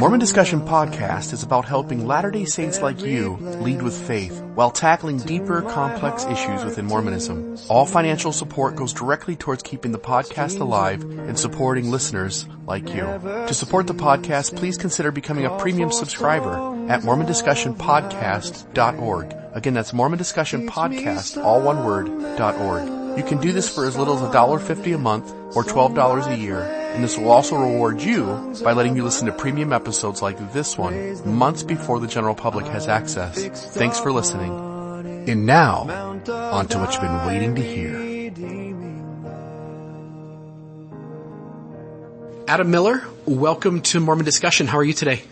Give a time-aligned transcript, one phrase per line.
[0.00, 5.18] Mormon Discussion Podcast is about helping Latter-day Saints like you lead with faith while tackling
[5.18, 7.58] deeper, complex issues within Mormonism.
[7.68, 13.02] All financial support goes directly towards keeping the podcast alive and supporting listeners like you.
[13.02, 16.54] To support the podcast, please consider becoming a premium subscriber
[16.90, 19.36] at mormondiscussionpodcast.org.
[19.52, 22.08] Again, that's Mormon Discussion Podcast, all one word,
[22.40, 23.18] .org.
[23.18, 26.79] You can do this for as little as $1.50 a month or $12 a year,
[26.94, 30.76] and this will also reward you by letting you listen to premium episodes like this
[30.76, 30.94] one
[31.28, 33.36] months before the general public has access.
[33.74, 34.50] Thanks for listening.
[35.28, 35.88] And now,
[36.28, 38.10] on to what you've been waiting to hear.
[42.48, 44.66] Adam Miller, welcome to Mormon Discussion.
[44.66, 45.22] How are you today?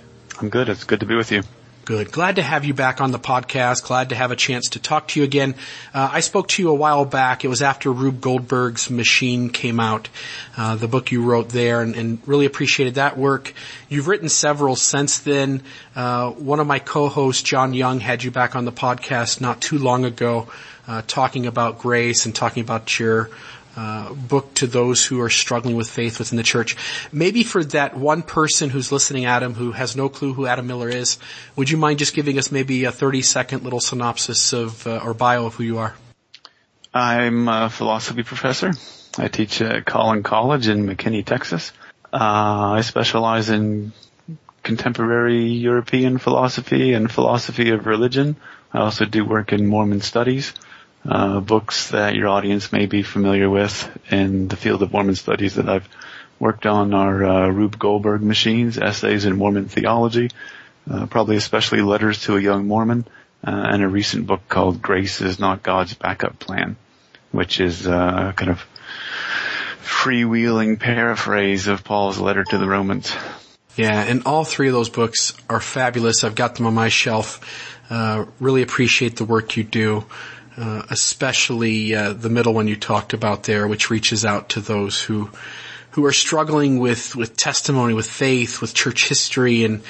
[0.40, 0.68] I'm good.
[0.68, 1.42] It's good to be with you.
[1.88, 2.12] Good.
[2.12, 3.84] Glad to have you back on the podcast.
[3.84, 5.54] Glad to have a chance to talk to you again.
[5.94, 7.46] Uh, I spoke to you a while back.
[7.46, 10.10] It was after Rube Goldberg's Machine came out,
[10.58, 13.54] uh, the book you wrote there, and, and, really appreciated that work.
[13.88, 15.62] You've written several since then.
[15.96, 19.78] Uh, one of my co-hosts, John Young, had you back on the podcast not too
[19.78, 20.46] long ago,
[20.86, 23.30] uh, talking about grace and talking about your
[23.78, 26.76] uh, book to those who are struggling with faith within the church.
[27.12, 30.88] Maybe for that one person who's listening, Adam, who has no clue who Adam Miller
[30.88, 31.16] is,
[31.54, 35.14] would you mind just giving us maybe a 30 second little synopsis of, uh, or
[35.14, 35.94] bio of who you are?
[36.92, 38.72] I'm a philosophy professor.
[39.16, 41.70] I teach at Collin College in McKinney, Texas.
[42.12, 43.92] Uh, I specialize in
[44.64, 48.34] contemporary European philosophy and philosophy of religion.
[48.72, 50.52] I also do work in Mormon studies
[51.08, 55.54] uh, books that your audience may be familiar with in the field of Mormon studies
[55.54, 55.88] that I've
[56.38, 60.30] worked on are uh, Rube Goldberg Machines, Essays in Mormon Theology,
[60.90, 63.06] uh, probably especially Letters to a Young Mormon,
[63.42, 66.76] uh, and a recent book called Grace is Not God's Backup Plan,
[67.32, 68.64] which is uh, kind of
[69.82, 73.16] freewheeling paraphrase of Paul's letter to the Romans.
[73.76, 76.22] Yeah, and all three of those books are fabulous.
[76.22, 77.40] I've got them on my shelf.
[77.88, 80.04] Uh, really appreciate the work you do.
[80.58, 85.00] Uh, especially uh, the middle one you talked about there, which reaches out to those
[85.00, 85.30] who
[85.92, 89.82] who are struggling with with testimony, with faith, with church history, and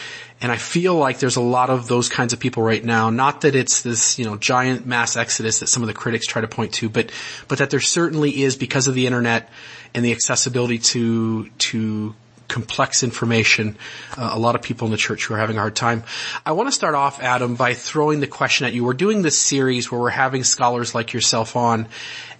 [0.42, 3.08] and I feel like there's a lot of those kinds of people right now.
[3.08, 6.42] Not that it's this you know giant mass exodus that some of the critics try
[6.42, 7.12] to point to, but
[7.48, 9.48] but that there certainly is because of the internet
[9.94, 12.14] and the accessibility to to
[12.48, 13.76] complex information.
[14.16, 16.02] Uh, a lot of people in the church who are having a hard time.
[16.44, 18.84] I want to start off, Adam, by throwing the question at you.
[18.84, 21.88] We're doing this series where we're having scholars like yourself on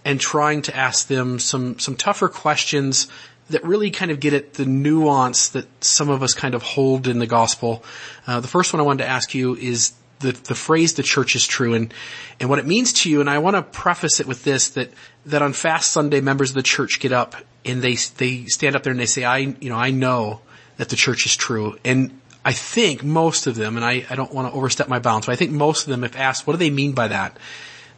[0.04, 3.08] and trying to ask them some, some tougher questions
[3.50, 7.06] that really kind of get at the nuance that some of us kind of hold
[7.06, 7.84] in the gospel.
[8.26, 11.36] Uh, the first one I wanted to ask you is the, the phrase the church
[11.36, 11.92] is true and,
[12.40, 13.20] and what it means to you.
[13.20, 14.90] And I want to preface it with this, that,
[15.30, 18.82] that on fast Sunday members of the church get up and they, they stand up
[18.82, 20.40] there and they say, I, you know, I know
[20.76, 21.76] that the church is true.
[21.84, 25.26] And I think most of them, and I, I don't want to overstep my bounds,
[25.26, 27.36] but I think most of them, if asked, what do they mean by that?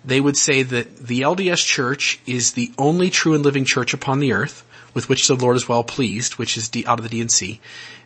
[0.05, 4.21] They would say that the LDS church is the only true and living church upon
[4.21, 4.65] the earth
[4.95, 7.61] with which the Lord is well pleased, which is out of the D&C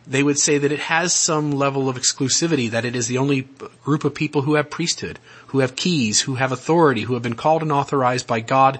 [0.07, 3.47] they would say that it has some level of exclusivity, that it is the only
[3.83, 7.35] group of people who have priesthood, who have keys, who have authority, who have been
[7.35, 8.79] called and authorized by God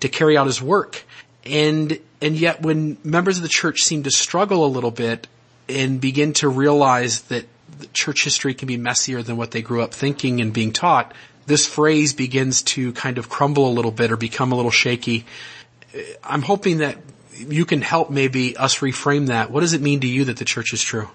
[0.00, 1.04] to carry out his work.
[1.44, 5.26] And, and yet when members of the church seem to struggle a little bit
[5.68, 7.46] and begin to realize that
[7.92, 11.12] church history can be messier than what they grew up thinking and being taught,
[11.46, 15.26] this phrase begins to kind of crumble a little bit or become a little shaky.
[16.22, 16.96] I'm hoping that
[17.36, 19.50] you can help maybe us reframe that.
[19.50, 21.08] What does it mean to you that the church is true?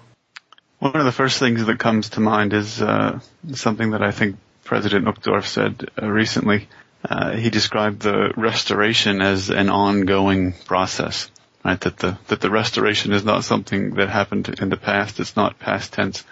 [0.78, 3.20] One of the first things that comes to mind is uh,
[3.52, 6.68] something that I think President Uchtdorf said uh, recently.
[7.02, 11.30] Uh, he described the restoration as an ongoing process,
[11.64, 11.80] right?
[11.80, 15.18] That the that the restoration is not something that happened in the past.
[15.18, 16.24] It's not past tense,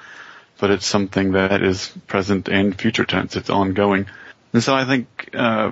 [0.59, 3.35] but it's something that is present and future tense.
[3.37, 4.06] It's ongoing,
[4.53, 5.70] and so I think uh,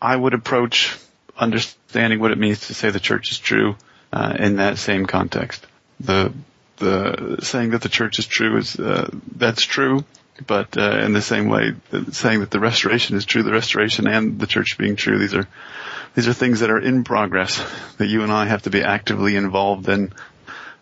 [0.00, 0.96] I would approach
[1.36, 3.76] understanding what it means to say the church is true
[4.12, 5.66] uh, in that same context.
[6.00, 6.32] The
[6.76, 10.04] the saying that the church is true is uh, that's true,
[10.46, 11.74] but uh, in the same way,
[12.10, 15.46] saying that the restoration is true, the restoration and the church being true, these are
[16.14, 17.64] these are things that are in progress
[17.98, 20.12] that you and I have to be actively involved in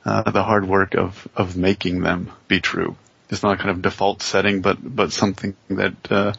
[0.05, 2.97] uh, the hard work of of making them be true.
[3.29, 6.33] It's not a kind of default setting, but but something that uh,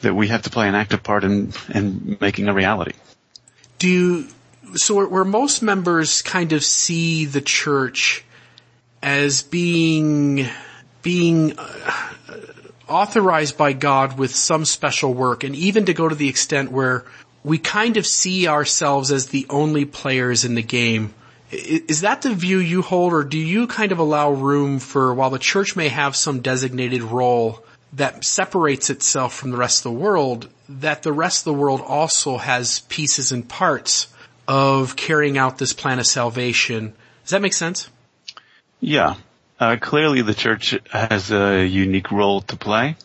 [0.00, 2.92] that we have to play an active part in in making a reality
[3.82, 4.28] do you,
[4.76, 8.24] so where most members kind of see the church
[9.02, 10.48] as being,
[11.02, 12.06] being uh,
[12.88, 17.04] authorized by God with some special work and even to go to the extent where
[17.44, 21.12] we kind of see ourselves as the only players in the game
[21.52, 25.28] Is that the view you hold or do you kind of allow room for while
[25.28, 27.62] the church may have some designated role
[27.92, 31.82] that separates itself from the rest of the world, that the rest of the world
[31.82, 34.06] also has pieces and parts
[34.48, 36.94] of carrying out this plan of salvation.
[37.24, 37.90] Does that make sense?
[38.80, 39.16] Yeah.
[39.62, 42.96] Uh, clearly the church has a unique role to play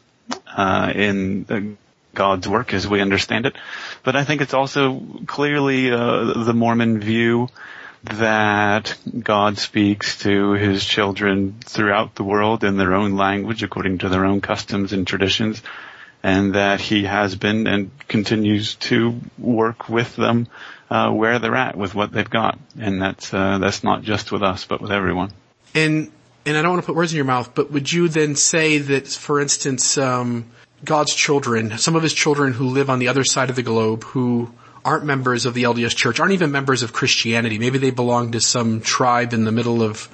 [0.48, 1.78] uh, in
[2.16, 3.56] God's work as we understand it.
[4.02, 7.50] But I think it's also clearly uh, the Mormon view
[8.06, 14.10] that God speaks to his children throughout the world in their own language according to
[14.10, 15.62] their own customs and traditions
[16.24, 20.48] and that he has been and continues to work with them
[20.90, 24.42] uh, where they're at with what they've got and that's uh, that's not just with
[24.42, 25.32] us but with everyone
[25.76, 26.12] and
[26.48, 28.80] and I don't want to put words in your mouth but would you then say
[28.80, 30.46] that for instance um,
[30.84, 34.04] God's children some of his children who live on the other side of the globe
[34.04, 34.52] who
[34.88, 37.60] aren't members of the LDS church, aren't even members of Christianity.
[37.60, 40.08] Maybe they belong to some tribe in the middle of,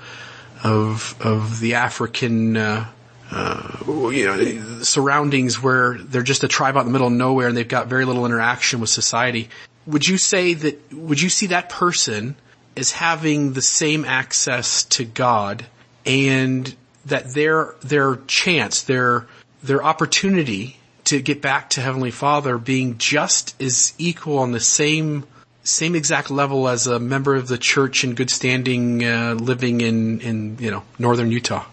[0.63, 2.87] of, of the African, uh,
[3.29, 3.77] uh,
[4.11, 7.55] you know, surroundings where they're just a tribe out in the middle of nowhere and
[7.55, 9.47] they've got very little interaction with society.
[9.85, 12.35] Would you say that, would you see that person
[12.75, 15.67] as having the same access to God
[16.05, 16.73] and
[17.05, 19.27] that their, their chance, their,
[19.61, 25.25] their opportunity to get back to Heavenly Father being just as equal on the same
[25.65, 30.19] same exact level as a member of the church in good standing, uh, living in
[30.21, 31.65] in you know northern Utah.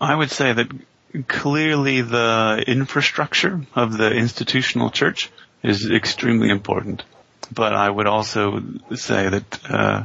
[0.00, 0.68] I would say that
[1.26, 5.30] clearly the infrastructure of the institutional church
[5.62, 7.04] is extremely important,
[7.52, 8.62] but I would also
[8.94, 9.60] say that.
[9.68, 10.04] Uh,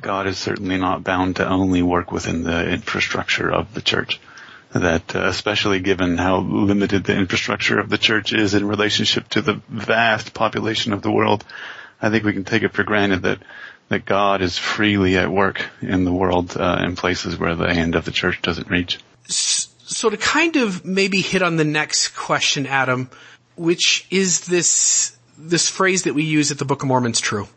[0.00, 4.20] God is certainly not bound to only work within the infrastructure of the church
[4.74, 9.42] that uh, especially given how limited the infrastructure of the church is in relationship to
[9.42, 11.44] the vast population of the world,
[12.00, 13.38] I think we can take it for granted that
[13.88, 17.94] that God is freely at work in the world uh, in places where the hand
[17.94, 18.98] of the church doesn't reach.
[19.26, 23.10] So to kind of maybe hit on the next question, Adam,
[23.56, 27.48] which is this this phrase that we use at the Book of Mormon's true.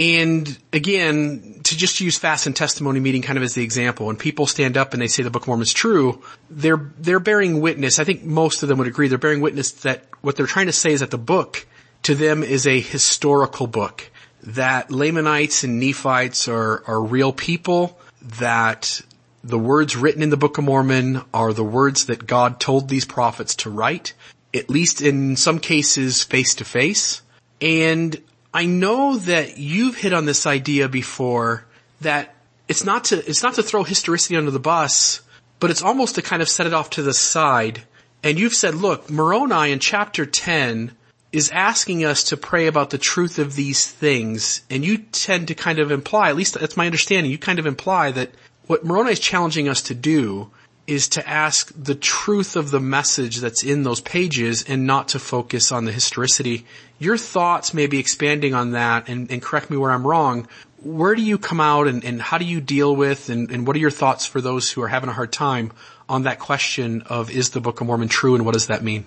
[0.00, 4.16] And again, to just use fast and testimony meeting kind of as the example, when
[4.16, 7.60] people stand up and they say the Book of Mormon is true, they're, they're bearing
[7.60, 7.98] witness.
[7.98, 9.08] I think most of them would agree.
[9.08, 11.66] They're bearing witness that what they're trying to say is that the book
[12.04, 14.10] to them is a historical book.
[14.42, 18.00] That Lamanites and Nephites are, are real people.
[18.38, 19.02] That
[19.44, 23.04] the words written in the Book of Mormon are the words that God told these
[23.04, 24.14] prophets to write,
[24.54, 27.20] at least in some cases face to face.
[27.60, 28.16] And
[28.52, 31.64] I know that you've hit on this idea before
[32.00, 32.34] that
[32.68, 35.20] it's not to, it's not to throw historicity under the bus,
[35.60, 37.82] but it's almost to kind of set it off to the side.
[38.22, 40.92] And you've said, look, Moroni in chapter 10
[41.32, 44.62] is asking us to pray about the truth of these things.
[44.68, 47.66] And you tend to kind of imply, at least that's my understanding, you kind of
[47.66, 48.30] imply that
[48.66, 50.50] what Moroni is challenging us to do
[50.86, 55.18] is to ask the truth of the message that's in those pages and not to
[55.18, 56.66] focus on the historicity.
[57.00, 60.46] Your thoughts maybe expanding on that and, and correct me where I'm wrong.
[60.82, 63.74] Where do you come out and, and how do you deal with and, and, what
[63.74, 65.72] are your thoughts for those who are having a hard time
[66.10, 69.06] on that question of is the Book of Mormon true and what does that mean?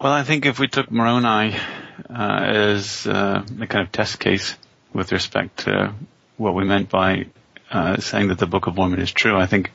[0.00, 1.56] Well, I think if we took Moroni
[2.08, 4.54] uh, as uh, a kind of test case
[4.92, 5.92] with respect to
[6.36, 7.26] what we meant by
[7.72, 9.72] uh, saying that the Book of Mormon is true, I think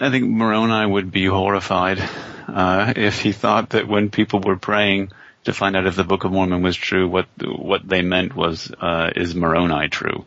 [0.00, 1.98] I think Moroni would be horrified
[2.46, 5.10] uh, if he thought that when people were praying
[5.44, 8.70] to find out if the Book of Mormon was true, what what they meant was
[8.80, 10.24] uh, is Moroni true?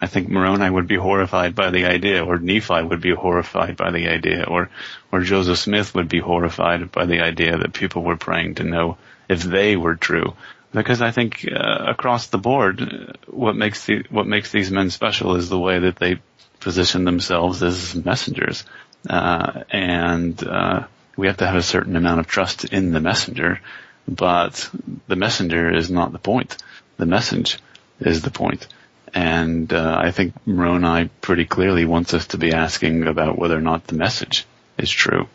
[0.00, 3.90] I think Moroni would be horrified by the idea, or Nephi would be horrified by
[3.90, 4.68] the idea, or
[5.10, 8.98] or Joseph Smith would be horrified by the idea that people were praying to know
[9.28, 10.34] if they were true.
[10.72, 15.36] Because I think uh, across the board, what makes the what makes these men special
[15.36, 16.20] is the way that they
[16.60, 18.64] position themselves as messengers.
[19.08, 23.60] Uh, and uh, we have to have a certain amount of trust in the messenger,
[24.08, 24.70] but
[25.08, 26.56] the messenger is not the point.
[26.96, 27.58] The message
[28.00, 28.66] is the point.
[29.14, 33.62] And uh, I think Moroni pretty clearly wants us to be asking about whether or
[33.62, 34.44] not the message
[34.78, 35.28] is true.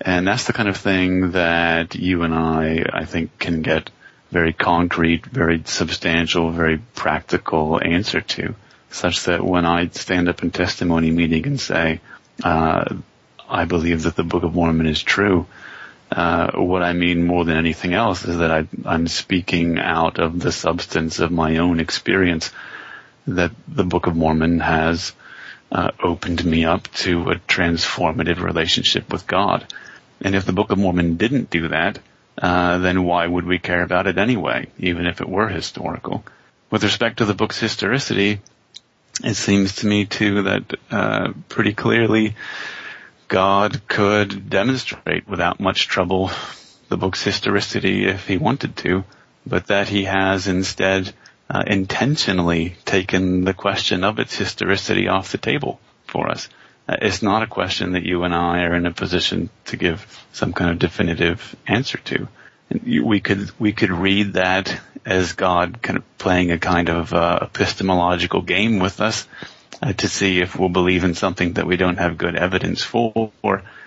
[0.00, 3.90] And that's the kind of thing that you and I, I think, can get
[4.30, 8.54] very concrete, very substantial, very practical answer to,
[8.90, 12.00] such that when I stand up in testimony meeting and say,
[12.42, 12.96] uh,
[13.48, 15.46] I believe that the Book of Mormon is true.
[16.14, 20.38] Uh, what I mean more than anything else is that I, I'm speaking out of
[20.38, 22.52] the substance of my own experience
[23.26, 25.12] that the Book of Mormon has
[25.72, 29.66] uh, opened me up to a transformative relationship with God.
[30.20, 31.98] And if the Book of Mormon didn't do that,
[32.40, 36.24] uh, then why would we care about it anyway, even if it were historical?
[36.70, 38.40] With respect to the book's historicity,
[39.24, 42.36] it seems to me too that uh, pretty clearly
[43.34, 46.30] God could demonstrate without much trouble
[46.88, 49.02] the book's historicity if he wanted to,
[49.44, 51.12] but that he has instead
[51.50, 56.48] uh, intentionally taken the question of its historicity off the table for us.
[56.88, 60.24] Uh, it's not a question that you and I are in a position to give
[60.32, 62.28] some kind of definitive answer to.
[62.86, 67.40] We could we could read that as God kind of playing a kind of uh,
[67.42, 69.26] epistemological game with us
[69.82, 73.32] uh, to see if we'll believe in something that we don't have good evidence for.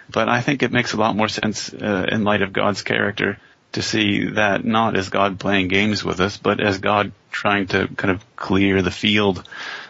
[0.10, 3.38] But I think it makes a lot more sense uh, in light of God's character
[3.74, 7.88] to see that not as God playing games with us, but as God trying to
[7.88, 9.48] kind of clear the field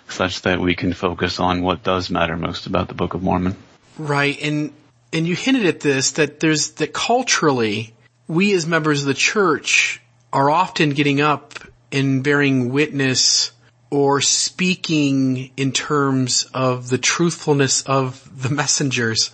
[0.09, 3.55] such that we can focus on what does matter most about the Book of Mormon.
[3.97, 4.41] Right.
[4.41, 4.73] And,
[5.13, 7.93] and you hinted at this, that there's, that culturally,
[8.27, 10.01] we as members of the church
[10.33, 11.59] are often getting up
[11.91, 13.51] and bearing witness
[13.89, 19.31] or speaking in terms of the truthfulness of the messengers,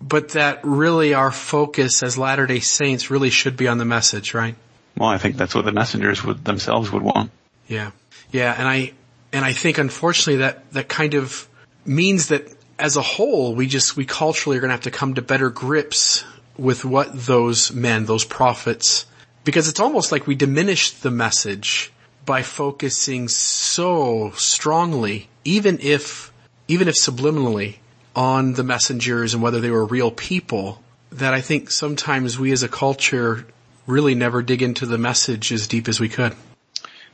[0.00, 4.54] but that really our focus as Latter-day Saints really should be on the message, right?
[4.96, 7.30] Well, I think that's what the messengers would themselves would want.
[7.66, 7.90] Yeah.
[8.30, 8.54] Yeah.
[8.56, 8.92] And I,
[9.32, 11.48] and I think unfortunately that, that kind of
[11.84, 15.14] means that as a whole, we just, we culturally are going to have to come
[15.14, 16.24] to better grips
[16.56, 19.06] with what those men, those prophets,
[19.44, 21.92] because it's almost like we diminish the message
[22.24, 26.32] by focusing so strongly, even if,
[26.68, 27.76] even if subliminally,
[28.14, 32.62] on the messengers and whether they were real people, that I think sometimes we as
[32.62, 33.46] a culture
[33.86, 36.34] really never dig into the message as deep as we could.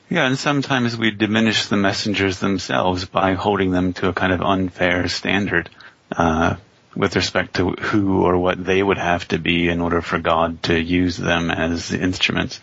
[0.08, 4.40] Yeah, and sometimes we diminish the messengers themselves by holding them to a kind of
[4.40, 5.68] unfair standard
[6.12, 6.56] uh,
[6.94, 10.62] with respect to who or what they would have to be in order for God
[10.64, 12.60] to use them as instruments.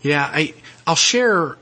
[0.00, 0.54] Yeah, I
[0.90, 1.56] I'll share,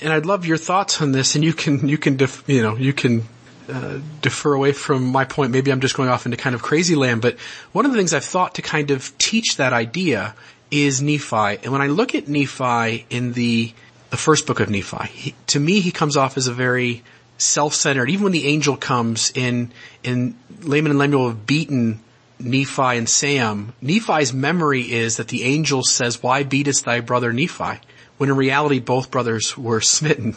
[0.00, 1.34] and I'd love your thoughts on this.
[1.34, 3.22] And you can you can def, you know you can
[3.68, 5.52] uh, defer away from my point.
[5.52, 7.20] Maybe I'm just going off into kind of crazy land.
[7.20, 7.38] But
[7.72, 10.34] one of the things I've thought to kind of teach that idea
[10.70, 11.58] is Nephi.
[11.62, 13.74] And when I look at Nephi in the
[14.08, 15.06] the first book of Nephi.
[15.08, 17.02] He, to me, he comes off as a very
[17.36, 18.08] self-centered.
[18.08, 19.70] Even when the angel comes in,
[20.02, 22.00] in Laman and Lemuel have beaten
[22.38, 27.80] Nephi and Sam, Nephi's memory is that the angel says, why beatest thy brother Nephi?
[28.22, 30.36] When in reality, both brothers were smitten.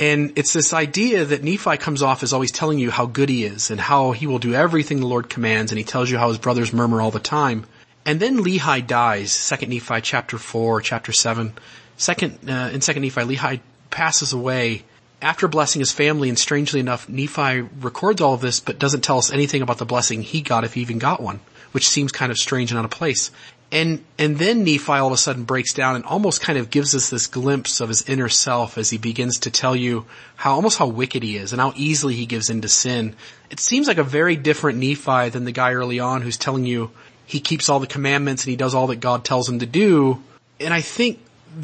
[0.00, 3.44] And it's this idea that Nephi comes off as always telling you how good he
[3.44, 6.28] is and how he will do everything the Lord commands and he tells you how
[6.28, 7.66] his brothers murmur all the time.
[8.06, 11.52] And then Lehi dies, 2 Nephi chapter 4, chapter 7.
[11.98, 14.84] Second, uh, in Second Nephi, Lehi passes away
[15.20, 19.18] after blessing his family, and strangely enough, Nephi records all of this, but doesn't tell
[19.18, 21.40] us anything about the blessing he got, if he even got one,
[21.72, 23.30] which seems kind of strange and out of place.
[23.70, 26.94] And, and then Nephi all of a sudden breaks down and almost kind of gives
[26.94, 30.06] us this glimpse of his inner self as he begins to tell you
[30.36, 33.14] how, almost how wicked he is and how easily he gives into sin.
[33.50, 36.90] It seems like a very different Nephi than the guy early on who's telling you
[37.26, 40.22] he keeps all the commandments and he does all that God tells him to do.
[40.60, 41.20] And I think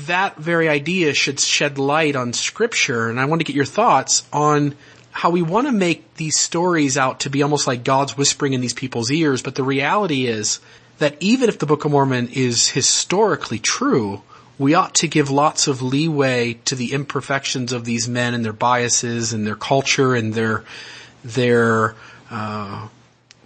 [0.07, 3.09] that very idea should shed light on scripture.
[3.09, 4.75] And I want to get your thoughts on
[5.11, 8.61] how we want to make these stories out to be almost like God's whispering in
[8.61, 9.41] these people's ears.
[9.41, 10.61] But the reality is
[10.99, 14.23] that even if the Book of Mormon is historically true,
[14.59, 18.53] we ought to give lots of leeway to the imperfections of these men and their
[18.53, 20.65] biases and their culture and their,
[21.25, 21.95] their,
[22.31, 22.89] uh,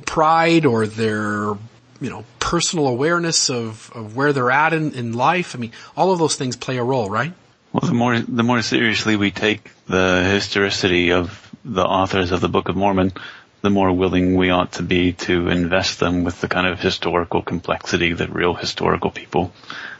[0.06, 1.56] pride or their
[2.00, 5.54] you know, personal awareness of, of where they're at in, in life.
[5.54, 7.32] I mean, all of those things play a role, right?
[7.72, 12.48] Well, the more, the more seriously we take the historicity of the authors of the
[12.48, 13.12] Book of Mormon,
[13.60, 17.42] the more willing we ought to be to invest them with the kind of historical
[17.42, 19.52] complexity that real historical people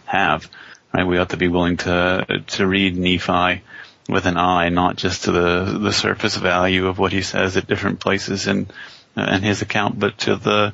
[0.05, 0.49] have.
[0.93, 1.07] Right?
[1.07, 3.63] We ought to be willing to, to read Nephi
[4.09, 7.67] with an eye, not just to the, the surface value of what he says at
[7.67, 8.69] different places in,
[9.17, 10.73] in his account, but to the,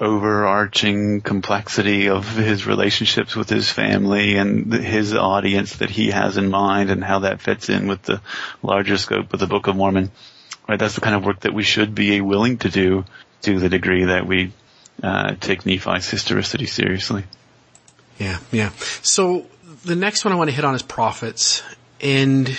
[0.00, 6.48] overarching complexity of his relationships with his family and his audience that he has in
[6.50, 8.20] mind and how that fits in with the
[8.62, 10.10] larger scope of the Book of Mormon.
[10.68, 13.06] Right, that's the kind of work that we should be willing to do
[13.42, 14.52] to the degree that we
[15.02, 17.24] uh, take Nephi's historicity seriously.
[18.18, 18.70] Yeah, yeah.
[19.02, 19.46] So
[19.84, 21.62] the next one I want to hit on is prophets,
[22.00, 22.54] and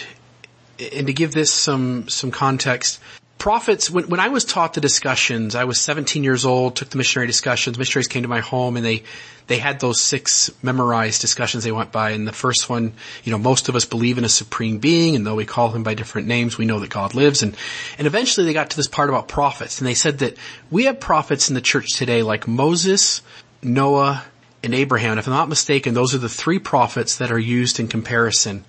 [0.79, 2.99] and to give this some some context,
[3.39, 6.97] prophets, when, when I was taught the discussions, I was 17 years old, took the
[6.97, 9.03] missionary discussions, missionaries came to my home and they,
[9.47, 12.11] they had those six memorized discussions they went by.
[12.11, 12.93] And the first one,
[13.23, 15.83] you know, most of us believe in a supreme being and though we call him
[15.83, 17.41] by different names, we know that God lives.
[17.41, 17.55] And,
[17.97, 20.35] and eventually they got to this part about prophets and they said that
[20.69, 23.21] we have prophets in the church today like Moses,
[23.63, 24.23] Noah,
[24.61, 25.17] and Abraham.
[25.17, 28.65] If I'm not mistaken, those are the three prophets that are used in comparison.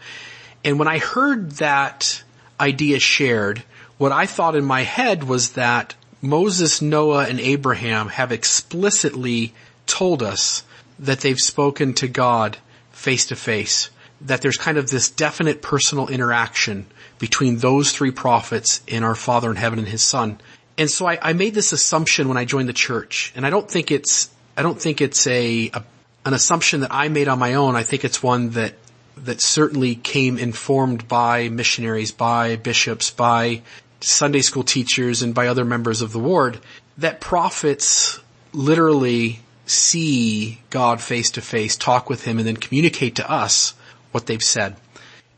[0.64, 2.22] And when I heard that
[2.60, 3.64] idea shared,
[4.00, 9.52] what I thought in my head was that Moses, Noah, and Abraham have explicitly
[9.84, 10.62] told us
[10.98, 12.56] that they've spoken to God
[12.92, 13.90] face to face.
[14.22, 16.86] That there's kind of this definite personal interaction
[17.18, 20.40] between those three prophets and our Father in heaven and His Son.
[20.78, 23.70] And so I, I made this assumption when I joined the church, and I don't
[23.70, 25.84] think it's I don't think it's a, a
[26.24, 27.76] an assumption that I made on my own.
[27.76, 28.76] I think it's one that
[29.24, 33.60] that certainly came informed by missionaries, by bishops, by
[34.00, 36.58] Sunday school teachers, and by other members of the ward.
[36.98, 38.20] That prophets
[38.52, 43.74] literally see God face to face, talk with Him, and then communicate to us
[44.12, 44.76] what they've said.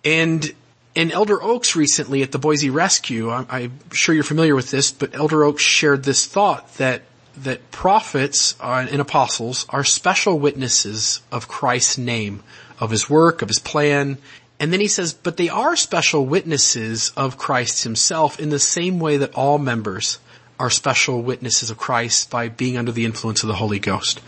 [0.05, 0.53] And
[0.95, 4.91] and Elder Oaks recently at the Boise Rescue, I'm, I'm, sure you're familiar with this,
[4.91, 7.03] but Elder Oaks shared this thought that
[7.39, 12.43] that prophets and apostles are special witnesses of Christ's name,
[12.79, 14.19] of His work, of His plan,
[14.63, 19.01] and then he says, but they are special witnesses of Christ Himself in the same
[19.01, 20.21] way that all members
[20.57, 24.21] are special witnesses of Christ by being under the influence of the Holy Ghost.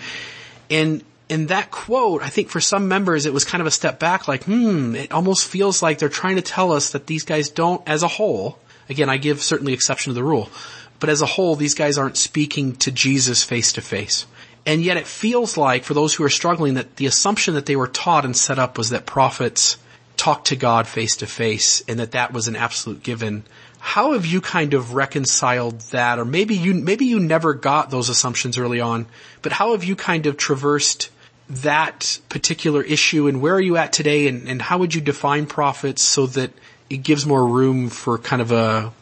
[0.69, 4.01] And in that quote, I think for some members it was kind of a step
[4.01, 7.49] back, like, hmm, it almost feels like they're trying to tell us that these guys
[7.49, 10.51] don't, as a whole, again, I give certainly exception to the rule,
[10.99, 14.27] but as a whole, these guys aren't speaking to Jesus face to face.
[14.67, 17.77] And yet it feels like, for those who are struggling, that the assumption that they
[17.77, 19.77] were taught and set up was that prophets
[20.25, 23.45] talk to God face to face and that that was an absolute given.
[23.79, 26.19] How have you kind of reconciled that?
[26.19, 29.05] Or maybe you, maybe you never got those assumptions early on,
[29.43, 31.11] but how have you kind of traversed
[31.51, 35.45] that particular issue and where are you at today and, and how would you define
[35.45, 36.51] prophets so that
[36.89, 38.95] it gives more room for kind of a,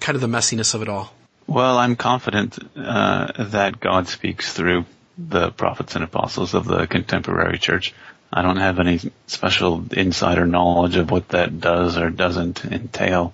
[0.00, 1.14] kind of the messiness of it all?
[1.46, 4.84] Well, I'm confident uh, that God speaks through
[5.16, 7.94] the prophets and apostles of the contemporary church.
[8.36, 13.32] I don't have any special insider knowledge of what that does or doesn't entail.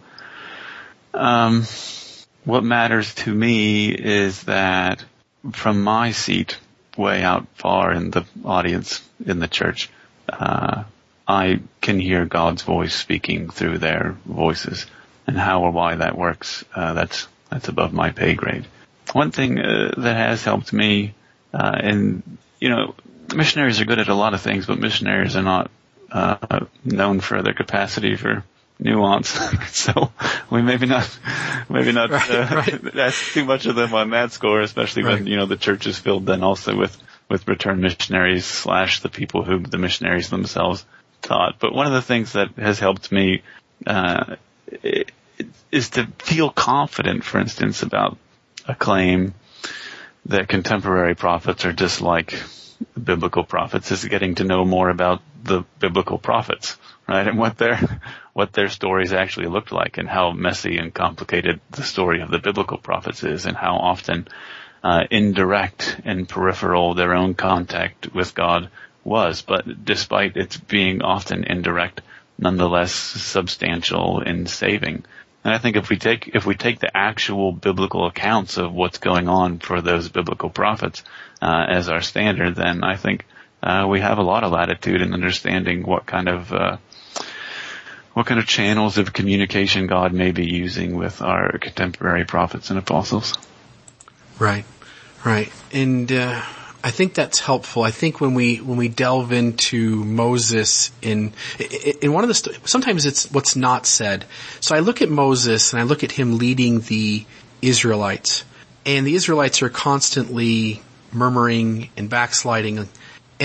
[1.13, 1.65] Um,
[2.45, 5.05] what matters to me is that
[5.55, 6.57] from my seat,
[6.97, 9.91] way out far in the audience in the church,
[10.29, 10.85] uh,
[11.27, 14.87] I can hear God's voice speaking through their voices,
[15.27, 18.67] and how or why that works, uh, that's that's above my pay grade.
[19.13, 21.15] One thing uh, that has helped me,
[21.53, 22.95] uh, and you know,
[23.35, 25.71] missionaries are good at a lot of things, but missionaries are not
[26.11, 28.45] uh, known for their capacity for
[28.79, 29.29] nuance.
[29.69, 30.13] so
[30.51, 31.09] we maybe not,
[31.69, 32.97] maybe not right, uh, right.
[32.99, 35.15] ask too much of them on that score, especially right.
[35.15, 36.97] when you know the church is filled then also with
[37.29, 40.85] with returned missionaries slash the people who the missionaries themselves
[41.23, 41.59] taught.
[41.59, 43.43] But one of the things that has helped me
[43.87, 44.37] uh,
[45.71, 48.19] is to feel confident, for instance, about
[48.67, 49.35] a claim
[50.27, 52.35] that contemporary prophets are just like
[53.03, 57.27] biblical prophets is getting to know more about the biblical prophets, right?
[57.27, 58.01] And what their,
[58.33, 62.39] what their stories actually looked like and how messy and complicated the story of the
[62.39, 64.29] biblical prophets is and how often,
[64.85, 68.69] uh, indirect and peripheral their own contact with God
[69.05, 69.43] was.
[69.43, 72.01] But despite its being often indirect,
[72.39, 75.05] nonetheless substantial in saving.
[75.45, 78.99] And I think if we take, if we take the actual biblical accounts of what's
[78.99, 81.03] going on for those biblical prophets,
[81.41, 83.27] uh, as our standard, then I think,
[83.63, 86.77] uh, we have a lot of latitude in understanding what kind of, uh,
[88.13, 92.79] what kind of channels of communication God may be using with our contemporary prophets and
[92.79, 93.35] apostles.
[94.39, 94.65] Right,
[95.25, 95.51] right.
[95.73, 96.43] And, uh,
[96.85, 97.85] I think that's helpful.
[97.85, 101.33] I think when we when we delve into Moses in
[102.01, 104.25] in one of the sometimes it's what's not said.
[104.61, 107.25] So I look at Moses and I look at him leading the
[107.61, 108.45] Israelites,
[108.85, 112.89] and the Israelites are constantly murmuring and backsliding, and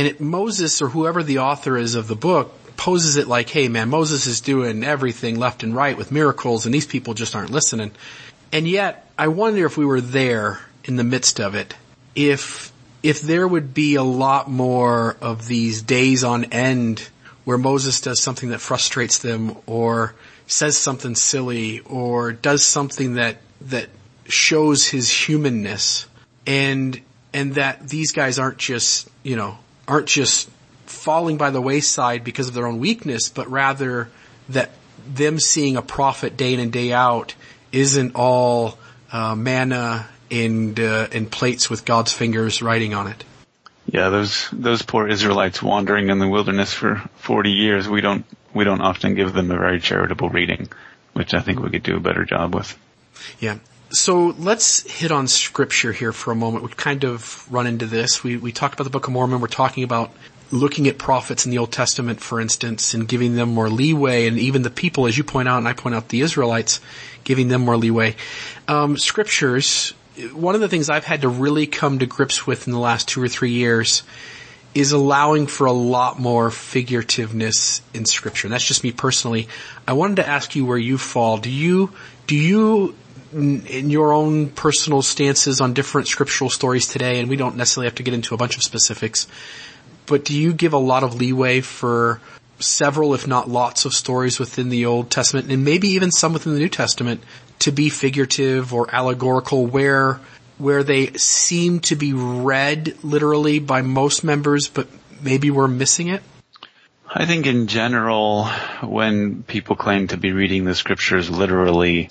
[0.08, 3.90] it, Moses or whoever the author is of the book poses it like, "Hey, man,
[3.90, 7.92] Moses is doing everything left and right with miracles, and these people just aren't listening."
[8.52, 11.76] And yet, I wonder if we were there in the midst of it,
[12.16, 12.72] if
[13.04, 17.08] if there would be a lot more of these days on end
[17.46, 20.16] where Moses does something that frustrates them or
[20.48, 23.90] says something silly or does something that, that
[24.26, 26.08] shows his humanness
[26.46, 27.00] and,
[27.34, 29.58] and that these guys aren't just, you know,
[29.88, 30.50] aren't just
[30.86, 34.10] falling by the wayside because of their own weakness, but rather
[34.50, 34.72] that
[35.08, 37.36] them seeing a prophet day in and day out
[37.72, 38.78] isn't all
[39.12, 43.24] uh, manna and uh, and plates with God's fingers writing on it.
[43.86, 47.88] Yeah, those those poor Israelites wandering in the wilderness for 40 years.
[47.88, 50.70] We don't we don't often give them a very charitable reading,
[51.14, 52.78] which I think we could do a better job with.
[53.40, 53.60] Yeah.
[53.90, 56.64] So let's hit on scripture here for a moment.
[56.66, 58.22] We kind of run into this.
[58.22, 59.40] We, we talked about the Book of Mormon.
[59.40, 60.12] We're talking about
[60.52, 64.38] looking at prophets in the Old Testament, for instance, and giving them more leeway, and
[64.40, 66.80] even the people, as you point out, and I point out the Israelites,
[67.24, 68.16] giving them more leeway.
[68.68, 69.94] Um, scriptures,
[70.34, 73.08] one of the things I've had to really come to grips with in the last
[73.08, 74.04] two or three years
[74.74, 78.48] is allowing for a lot more figurativeness in scripture.
[78.48, 79.48] And that's just me personally.
[79.88, 81.38] I wanted to ask you where you fall.
[81.38, 81.92] Do you,
[82.28, 82.96] do you,
[83.34, 87.96] in your own personal stances on different scriptural stories today, and we don't necessarily have
[87.96, 89.28] to get into a bunch of specifics,
[90.06, 92.22] but do you give a lot of leeway for
[92.60, 96.54] several, if not lots of stories within the Old Testament and maybe even some within
[96.54, 97.22] the New Testament
[97.60, 100.20] to be figurative or allegorical where,
[100.58, 104.88] where they seem to be read literally by most members, but
[105.22, 106.22] maybe we're missing it?
[107.10, 108.46] I think in general,
[108.84, 112.10] when people claim to be reading the scriptures literally,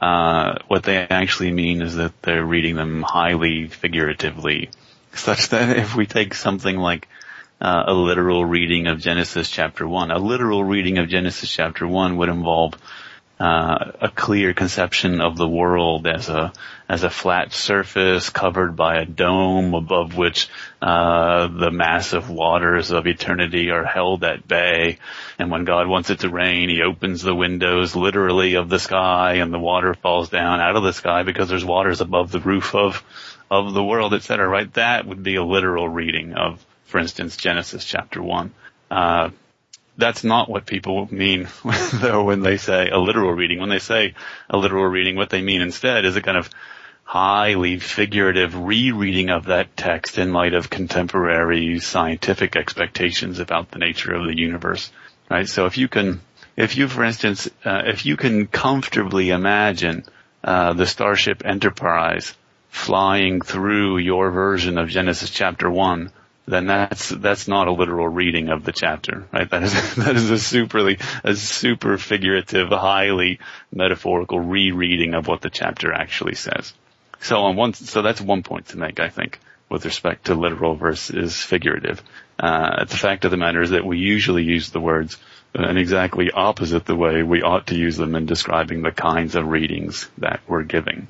[0.00, 4.70] uh, what they actually mean is that they're reading them highly figuratively,
[5.12, 7.08] such that if we take something like
[7.60, 10.10] uh, a literal reading of Genesis chapter 1.
[10.10, 12.74] A literal reading of Genesis chapter 1 would involve
[13.40, 16.52] uh, a clear conception of the world as a
[16.88, 20.48] as a flat surface covered by a dome above which
[20.82, 24.98] uh, the massive waters of eternity are held at bay.
[25.38, 29.34] And when God wants it to rain, He opens the windows literally of the sky,
[29.34, 32.74] and the water falls down out of the sky because there's waters above the roof
[32.74, 33.04] of
[33.50, 34.48] of the world, etc.
[34.48, 34.72] Right?
[34.74, 38.52] That would be a literal reading of for instance, Genesis chapter 1.
[38.90, 39.30] Uh,
[39.98, 41.48] that's not what people mean
[41.92, 43.58] though when they say a literal reading.
[43.58, 44.14] When they say
[44.48, 46.48] a literal reading, what they mean instead is a kind of
[47.02, 54.14] highly figurative rereading of that text in light of contemporary scientific expectations about the nature
[54.14, 54.90] of the universe.
[55.28, 55.48] Right?
[55.48, 56.20] So if you can,
[56.56, 60.04] if you, for instance, uh, if you can comfortably imagine
[60.44, 62.34] uh, the Starship Enterprise
[62.68, 66.12] flying through your version of Genesis chapter 1
[66.48, 69.48] then that's that's not a literal reading of the chapter, right?
[69.50, 73.38] That is that is a superly a super figurative, highly
[73.72, 76.72] metaphorical rereading of what the chapter actually says.
[77.20, 80.76] So on one, so that's one point to make, I think, with respect to literal
[80.76, 82.02] versus figurative.
[82.38, 85.16] Uh, the fact of the matter is that we usually use the words
[85.54, 89.46] in exactly opposite the way we ought to use them in describing the kinds of
[89.46, 91.08] readings that we're giving.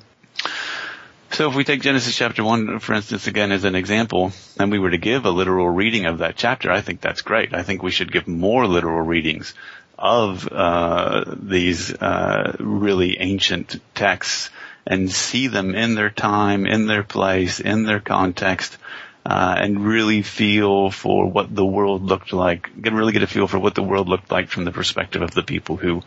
[1.31, 4.79] So if we take Genesis chapter 1, for instance, again as an example, and we
[4.79, 7.53] were to give a literal reading of that chapter, I think that's great.
[7.53, 9.53] I think we should give more literal readings
[9.97, 14.49] of uh, these uh, really ancient texts
[14.87, 18.77] and see them in their time, in their place, in their context,
[19.25, 23.47] uh, and really feel for what the world looked like, get, really get a feel
[23.47, 26.01] for what the world looked like from the perspective of the people who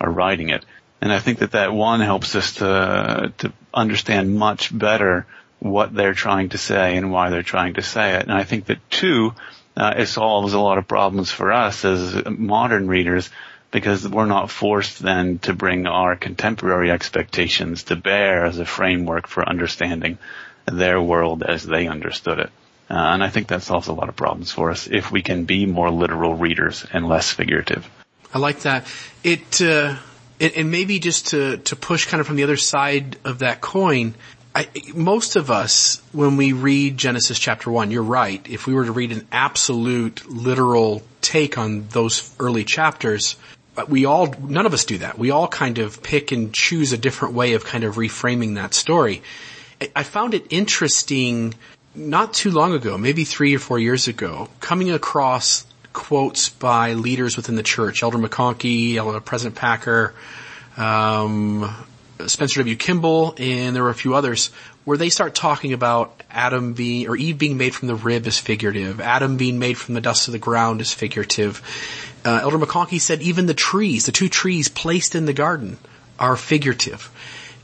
[0.00, 0.64] are writing it.
[1.00, 5.26] And I think that that one helps us to, to understand much better
[5.58, 8.22] what they're trying to say and why they're trying to say it.
[8.22, 9.34] And I think that two,
[9.76, 13.30] uh, it solves a lot of problems for us as modern readers
[13.70, 19.26] because we're not forced then to bring our contemporary expectations to bear as a framework
[19.26, 20.18] for understanding
[20.66, 22.50] their world as they understood it.
[22.88, 25.44] Uh, and I think that solves a lot of problems for us if we can
[25.44, 27.88] be more literal readers and less figurative.
[28.32, 28.86] I like that.
[29.24, 29.96] It, uh
[30.40, 33.60] and, and maybe just to, to push kind of from the other side of that
[33.60, 34.14] coin,
[34.54, 38.46] I, most of us, when we read Genesis chapter one, you're right.
[38.48, 43.36] If we were to read an absolute literal take on those early chapters,
[43.88, 45.18] we all, none of us do that.
[45.18, 48.72] We all kind of pick and choose a different way of kind of reframing that
[48.72, 49.22] story.
[49.94, 51.54] I found it interesting
[51.94, 55.66] not too long ago, maybe three or four years ago, coming across
[55.96, 60.12] quotes by leaders within the church, Elder McConkie, Elder President Packer,
[60.76, 61.74] um,
[62.26, 62.76] Spencer W.
[62.76, 64.50] Kimball, and there were a few others,
[64.84, 68.38] where they start talking about Adam being, or Eve being made from the rib is
[68.38, 71.62] figurative, Adam being made from the dust of the ground is figurative.
[72.26, 75.78] Uh, Elder McConkie said even the trees, the two trees placed in the garden,
[76.18, 77.10] are figurative.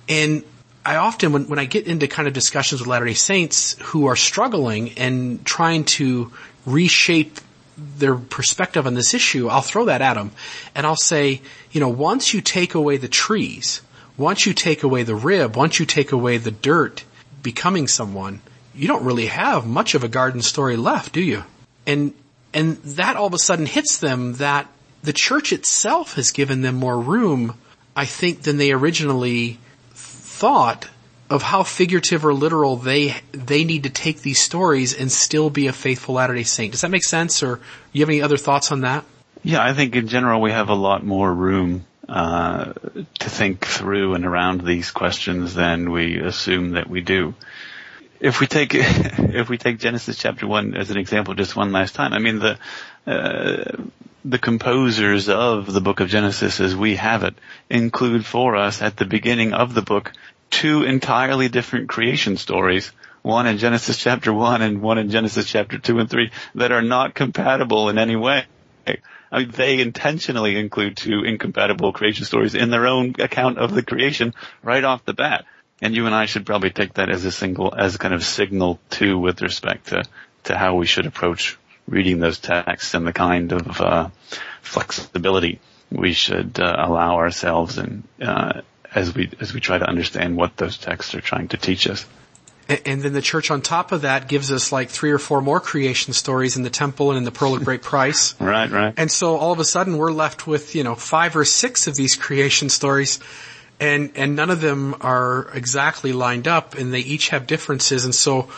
[0.08, 0.42] And
[0.86, 4.16] I often, when, when I get into kind of discussions with Latter-day Saints who are
[4.16, 6.32] struggling and trying to
[6.64, 7.38] reshape
[7.76, 10.32] their perspective on this issue, I'll throw that at them
[10.74, 13.82] and I'll say, you know, once you take away the trees,
[14.16, 17.04] once you take away the rib, once you take away the dirt
[17.42, 18.40] becoming someone,
[18.74, 21.44] you don't really have much of a garden story left, do you?
[21.86, 22.14] And,
[22.54, 24.68] and that all of a sudden hits them that
[25.02, 27.54] the church itself has given them more room,
[27.96, 29.58] I think, than they originally
[29.94, 30.88] thought
[31.32, 35.66] of how figurative or literal they they need to take these stories and still be
[35.66, 36.72] a faithful Latter Day Saint.
[36.72, 37.58] Does that make sense, or
[37.90, 39.06] you have any other thoughts on that?
[39.42, 42.74] Yeah, I think in general we have a lot more room uh,
[43.20, 47.34] to think through and around these questions than we assume that we do.
[48.20, 51.94] If we take if we take Genesis chapter one as an example, just one last
[51.94, 52.58] time, I mean the
[53.06, 53.84] uh,
[54.24, 57.34] the composers of the book of Genesis, as we have it,
[57.70, 60.12] include for us at the beginning of the book
[60.52, 65.78] two entirely different creation stories one in Genesis chapter 1 and one in Genesis chapter
[65.78, 68.44] 2 and 3 that are not compatible in any way.
[68.86, 73.82] I mean, they intentionally include two incompatible creation stories in their own account of the
[73.82, 75.46] creation right off the bat.
[75.80, 78.78] And you and I should probably take that as a single, as kind of signal
[78.90, 80.02] too with respect to,
[80.44, 84.08] to how we should approach reading those texts and the kind of, uh,
[84.60, 85.60] flexibility
[85.90, 88.60] we should uh, allow ourselves and, uh,
[88.94, 92.06] as we, as we try to understand what those texts are trying to teach us.
[92.68, 95.60] And then the church on top of that gives us like three or four more
[95.60, 98.34] creation stories in the temple and in the pearl of great price.
[98.40, 98.94] right, right.
[98.96, 101.96] And so all of a sudden we're left with, you know, five or six of
[101.96, 103.18] these creation stories
[103.80, 108.04] and, and none of them are exactly lined up and they each have differences.
[108.04, 108.48] And so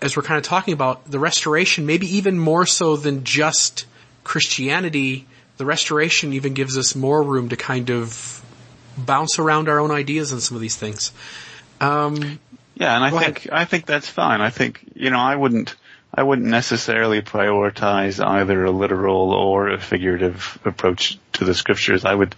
[0.00, 3.86] as we're kind of talking about the restoration, maybe even more so than just
[4.22, 8.37] Christianity, the restoration even gives us more room to kind of
[9.04, 11.12] bounce around our own ideas on some of these things.
[11.80, 12.40] Um,
[12.74, 13.52] yeah, and I think ahead.
[13.52, 14.40] I think that's fine.
[14.40, 15.74] I think you know I wouldn't
[16.14, 22.04] I wouldn't necessarily prioritize either a literal or a figurative approach to the scriptures.
[22.04, 22.34] I would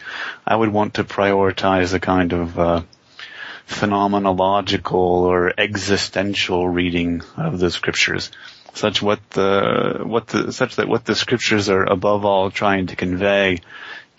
[0.46, 2.82] I would want to prioritize a kind of uh,
[3.68, 8.30] phenomenological or existential reading of the scriptures,
[8.74, 12.96] such what the what the such that what the scriptures are above all trying to
[12.96, 13.60] convey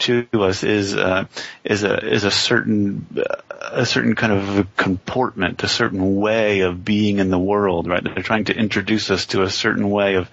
[0.02, 1.26] to us is uh,
[1.64, 3.06] is a is a certain
[3.62, 7.88] a certain kind of comportment, a certain way of being in the world.
[7.88, 8.04] Right?
[8.04, 10.30] They're trying to introduce us to a certain way of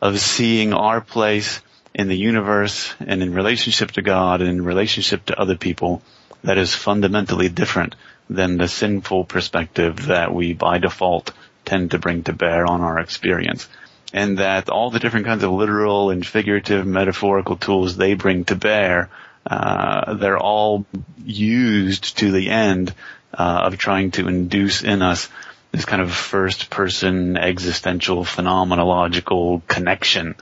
[0.00, 1.60] of seeing our place
[1.94, 6.02] in the universe and in relationship to God and in relationship to other people
[6.42, 7.94] that is fundamentally different
[8.28, 11.32] than the sinful perspective that we by default
[11.64, 13.68] tend to bring to bear on our experience
[14.14, 18.54] and that all the different kinds of literal and figurative metaphorical tools they bring to
[18.54, 19.10] bear,
[19.44, 20.86] uh, they're all
[21.24, 22.94] used to the end
[23.36, 25.28] uh, of trying to induce in us
[25.72, 30.36] this kind of first person existential phenomenological connection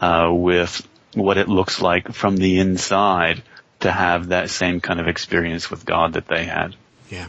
[0.00, 3.42] uh, with what it looks like from the inside
[3.80, 6.76] to have that same kind of experience with God that they had.
[7.10, 7.26] Yeah.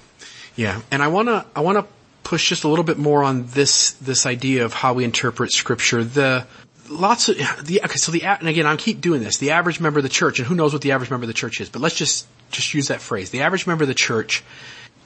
[0.56, 0.80] Yeah.
[0.92, 1.88] And I wanna, I wanna
[2.30, 6.04] push just a little bit more on this this idea of how we interpret scripture.
[6.04, 6.46] The
[6.88, 9.40] lots of the okay, so the and again I keep doing this.
[9.40, 11.34] The average member of the church, and who knows what the average member of the
[11.34, 13.32] church is, but let's just just use that phrase.
[13.32, 14.44] The average member of the church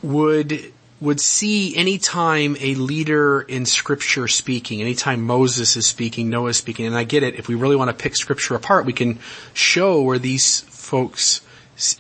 [0.01, 6.57] would would see anytime a leader in scripture speaking, anytime Moses is speaking, Noah is
[6.57, 9.19] speaking, and I get it, if we really want to pick scripture apart, we can
[9.53, 11.39] show where these folks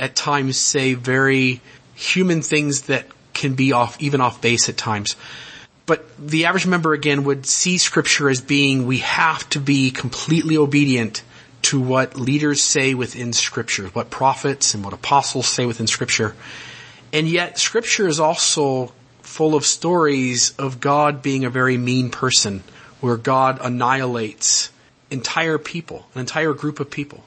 [0.01, 1.61] at times say very
[1.95, 5.15] human things that can be off, even off base at times.
[5.85, 10.57] But the average member again would see scripture as being, we have to be completely
[10.57, 11.23] obedient
[11.63, 16.35] to what leaders say within scripture, what prophets and what apostles say within scripture.
[17.11, 18.91] And yet scripture is also
[19.21, 22.63] full of stories of God being a very mean person
[22.99, 24.71] where God annihilates
[25.09, 27.23] entire people, an entire group of people,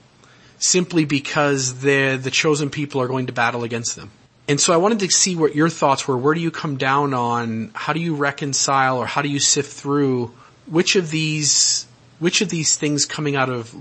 [0.59, 4.11] simply because the the chosen people are going to battle against them.
[4.49, 6.17] And so I wanted to see what your thoughts were.
[6.17, 7.73] Where do you come down on?
[7.75, 10.33] How do you reconcile or how do you sift through
[10.67, 11.87] which of these
[12.19, 13.75] which of these things coming out of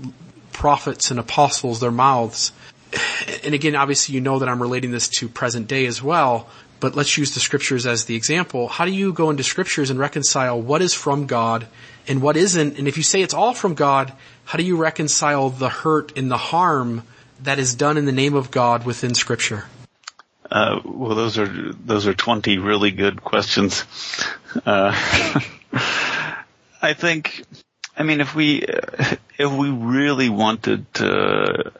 [0.52, 2.52] prophets and apostles their mouths?
[3.44, 6.48] And again obviously you know that I'm relating this to present day as well
[6.78, 8.68] but let's use the scriptures as the example.
[8.68, 11.66] How do you go into scriptures and reconcile what is from God
[12.06, 12.78] and what isn't?
[12.78, 14.12] And if you say it's all from God
[14.44, 17.04] how do you reconcile the hurt and the harm
[17.44, 19.66] that is done in the name of God within scripture
[20.56, 23.84] uh, well, those are those are twenty really good questions.
[24.64, 24.90] Uh,
[26.80, 27.44] I think,
[27.94, 28.64] I mean, if we
[29.38, 31.72] if we really wanted to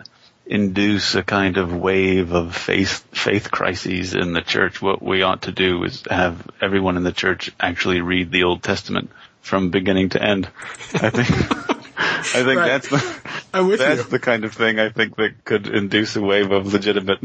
[0.44, 5.42] induce a kind of wave of faith faith crises in the church, what we ought
[5.42, 9.10] to do is have everyone in the church actually read the Old Testament
[9.40, 10.50] from beginning to end.
[10.92, 11.66] I think.
[11.98, 12.66] I think right.
[12.66, 13.20] that's the
[13.52, 14.11] that's you.
[14.11, 17.20] the kind of thing I think that could induce a wave of legitimate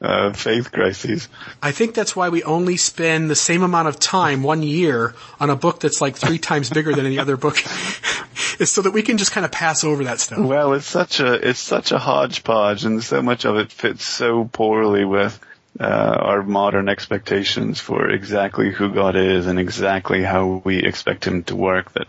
[0.00, 1.28] uh, faith crises.
[1.62, 5.50] I think that's why we only spend the same amount of time one year on
[5.50, 7.58] a book that's like three times bigger than any other book,
[8.58, 10.38] is so that we can just kind of pass over that stuff.
[10.38, 14.44] Well, it's such a it's such a hodgepodge, and so much of it fits so
[14.44, 15.38] poorly with.
[15.78, 21.44] Uh, our modern expectations for exactly who God is and exactly how we expect Him
[21.44, 22.08] to work that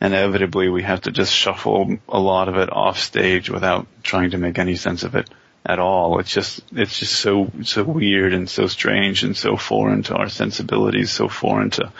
[0.00, 4.38] inevitably we have to just shuffle a lot of it off stage without trying to
[4.38, 5.28] make any sense of it.
[5.66, 6.18] at all.
[6.18, 10.28] It's just, it's just so, so weird and so strange and so foreign to our
[10.30, 11.92] sensibilities, so foreign to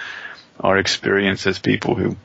[0.59, 2.17] our experience as people who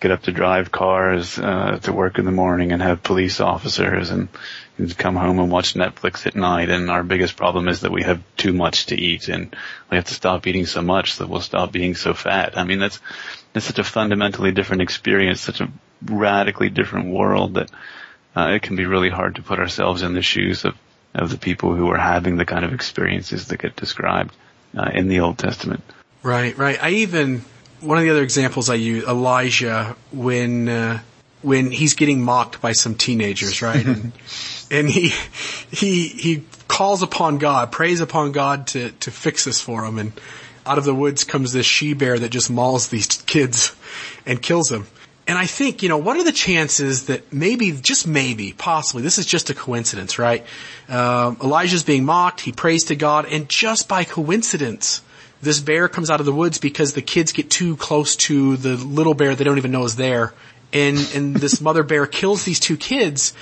[0.00, 4.10] get up to drive cars, uh, to work in the morning and have police officers
[4.10, 4.28] and,
[4.76, 6.68] and come home and watch Netflix at night.
[6.68, 9.56] And our biggest problem is that we have too much to eat and
[9.90, 12.58] we have to stop eating so much that we'll stop being so fat.
[12.58, 13.00] I mean, that's,
[13.54, 15.70] that's such a fundamentally different experience, such a
[16.04, 17.70] radically different world that,
[18.36, 20.74] uh, it can be really hard to put ourselves in the shoes of,
[21.14, 24.34] of the people who are having the kind of experiences that get described
[24.76, 25.82] uh, in the Old Testament.
[26.22, 26.82] Right, right.
[26.82, 27.44] I even
[27.80, 31.00] one of the other examples I use Elijah when uh,
[31.42, 33.84] when he's getting mocked by some teenagers, right?
[33.84, 34.12] and,
[34.70, 35.12] and he
[35.70, 40.12] he he calls upon God, prays upon God to to fix this for him, and
[40.66, 43.74] out of the woods comes this she bear that just mauls these kids
[44.26, 44.86] and kills them.
[45.26, 49.18] And I think, you know, what are the chances that maybe, just maybe, possibly, this
[49.18, 50.44] is just a coincidence, right?
[50.88, 55.00] Um, Elijah's being mocked, he prays to God, and just by coincidence,
[55.40, 58.76] this bear comes out of the woods because the kids get too close to the
[58.76, 60.34] little bear they don't even know is there.
[60.72, 63.32] And, and this mother bear kills these two kids.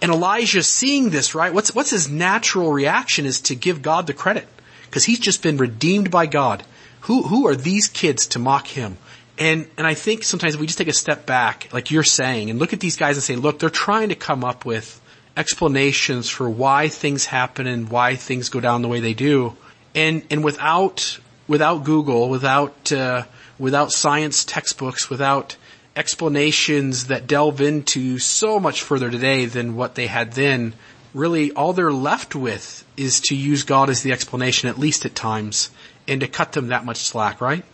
[0.00, 1.52] And Elijah seeing this, right?
[1.52, 4.46] What's, what's his natural reaction is to give God the credit.
[4.90, 6.64] Cause he's just been redeemed by God.
[7.02, 8.98] Who, who are these kids to mock him?
[9.38, 12.50] And, and I think sometimes if we just take a step back, like you're saying,
[12.50, 15.00] and look at these guys and say, look, they're trying to come up with
[15.36, 19.56] explanations for why things happen and why things go down the way they do.
[19.94, 23.24] And, and without, without Google, without, uh,
[23.58, 25.56] without science textbooks, without
[25.94, 30.72] explanations that delve into so much further today than what they had then,
[31.18, 35.14] really all they're left with is to use God as the explanation, at least at
[35.14, 35.70] times,
[36.06, 37.64] and to cut them that much slack, right?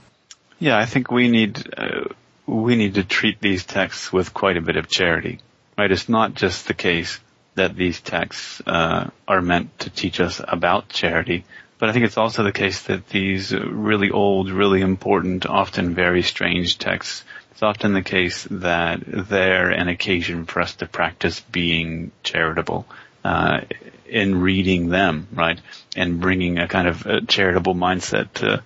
[0.59, 2.05] Yeah, I think we need uh,
[2.47, 5.41] we need to treat these texts with quite a bit of charity,
[5.77, 5.91] right?
[5.91, 7.21] It's not just the case
[7.55, 11.45] that these texts uh, are meant to teach us about charity,
[11.79, 16.23] but I think it's also the case that these really old, really important, often very
[16.23, 17.25] strange texts.
[17.53, 22.87] It's often the case that they're an occasion for us to practice being charitable.
[23.25, 23.61] Uh,
[24.07, 25.59] in reading them, right,
[25.97, 28.63] and bringing a kind of a charitable mindset to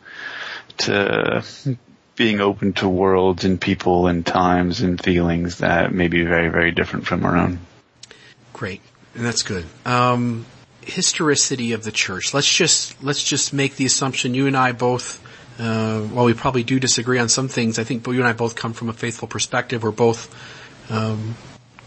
[0.78, 1.44] to
[2.18, 6.72] being open to worlds and people and times and feelings that may be very, very
[6.72, 7.60] different from our own.
[8.52, 8.80] Great.
[9.14, 9.64] And that's good.
[9.86, 10.44] Um,
[10.82, 12.34] historicity of the church.
[12.34, 15.22] Let's just, let's just make the assumption you and I both,
[15.60, 18.56] uh, while we probably do disagree on some things, I think you and I both
[18.56, 19.84] come from a faithful perspective.
[19.84, 20.34] We're both,
[20.90, 21.36] um,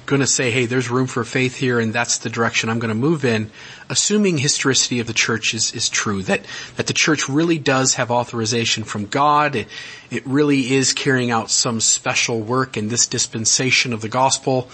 [0.05, 2.89] going to say, hey, there's room for faith here and that's the direction I'm going
[2.89, 3.51] to move in,
[3.89, 6.41] assuming historicity of the church is, is true, that,
[6.75, 9.67] that the church really does have authorization from God, it,
[10.09, 14.69] it really is carrying out some special work in this dispensation of the gospel,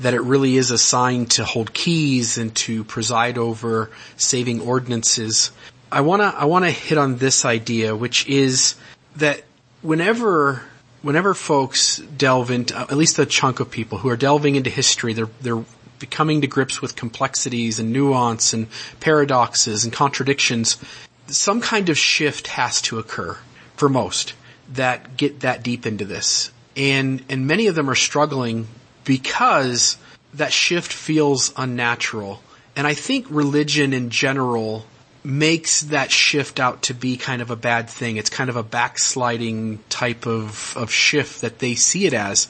[0.00, 5.52] that it really is assigned to hold keys and to preside over saving ordinances.
[5.90, 8.74] I wanna, I wanna hit on this idea, which is
[9.16, 9.42] that
[9.82, 10.62] whenever
[11.02, 15.12] whenever folks delve into, at least a chunk of people who are delving into history,
[15.12, 15.64] they're, they're
[15.98, 18.66] becoming to grips with complexities and nuance and
[19.00, 20.78] paradoxes and contradictions.
[21.26, 23.36] Some kind of shift has to occur
[23.76, 24.34] for most
[24.72, 26.50] that get that deep into this.
[26.76, 28.66] And, and many of them are struggling
[29.04, 29.96] because
[30.34, 32.42] that shift feels unnatural.
[32.74, 34.86] And I think religion in general
[35.24, 38.16] makes that shift out to be kind of a bad thing.
[38.16, 42.48] It's kind of a backsliding type of, of shift that they see it as.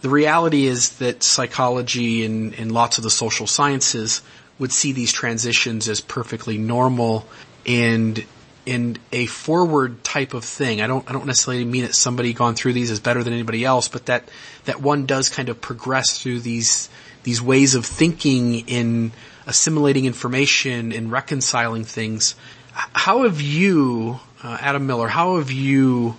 [0.00, 4.22] The reality is that psychology and, and lots of the social sciences
[4.58, 7.26] would see these transitions as perfectly normal
[7.66, 8.24] and
[8.66, 10.80] and a forward type of thing.
[10.80, 13.64] I don't I don't necessarily mean that somebody gone through these is better than anybody
[13.64, 14.28] else, but that
[14.64, 16.88] that one does kind of progress through these
[17.24, 19.12] these ways of thinking in
[19.46, 22.34] assimilating information and reconciling things.
[22.72, 26.16] How have you, uh, Adam Miller, how have you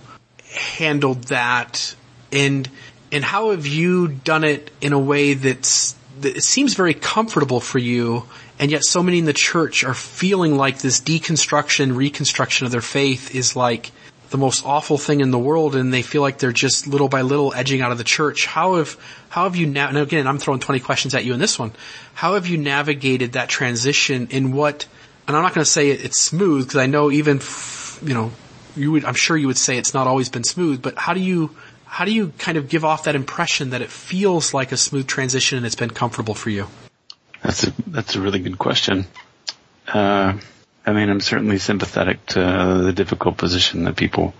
[0.50, 1.94] handled that
[2.32, 2.68] and,
[3.12, 7.78] and how have you done it in a way that's, that seems very comfortable for
[7.78, 8.24] you
[8.58, 12.80] and yet so many in the church are feeling like this deconstruction, reconstruction of their
[12.80, 13.90] faith is like
[14.30, 17.22] the most awful thing in the world and they feel like they're just little by
[17.22, 18.46] little edging out of the church.
[18.46, 18.96] How have,
[19.28, 21.72] how have you now, and again, I'm throwing 20 questions at you in this one.
[22.14, 24.86] How have you navigated that transition in what,
[25.26, 27.40] and I'm not going to say it's smooth because I know even,
[28.02, 28.32] you know,
[28.76, 31.20] you would, I'm sure you would say it's not always been smooth, but how do
[31.20, 34.76] you, how do you kind of give off that impression that it feels like a
[34.76, 36.66] smooth transition and it's been comfortable for you?
[37.42, 39.06] That's a, that's a really good question.
[39.86, 40.38] Uh,
[40.86, 44.34] I mean, I'm certainly sympathetic to the difficult position that people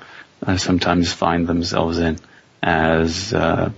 [0.47, 2.19] uh, sometimes find themselves in
[2.63, 3.71] as uh,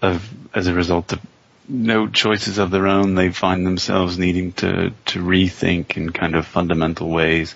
[0.00, 1.20] of as a result of
[1.68, 6.46] no choices of their own, they find themselves needing to, to rethink in kind of
[6.46, 7.54] fundamental ways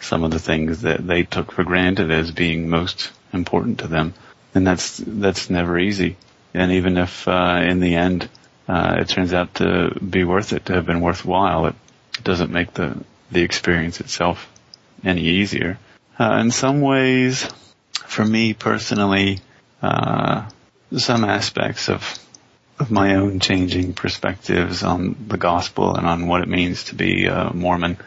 [0.00, 4.14] some of the things that they took for granted as being most important to them.
[4.54, 6.16] And that's, that's never easy.
[6.54, 8.28] And even if, uh, in the end,
[8.68, 11.74] uh, it turns out to be worth it, to have been worthwhile, it
[12.22, 12.96] doesn't make the,
[13.30, 14.48] the experience itself
[15.04, 15.78] any easier.
[16.18, 17.48] Uh, in some ways,
[18.06, 19.40] for me personally,
[19.82, 20.48] uh,
[20.96, 22.18] some aspects of
[22.80, 27.26] of my own changing perspectives on the gospel and on what it means to be
[27.26, 27.98] a Mormon,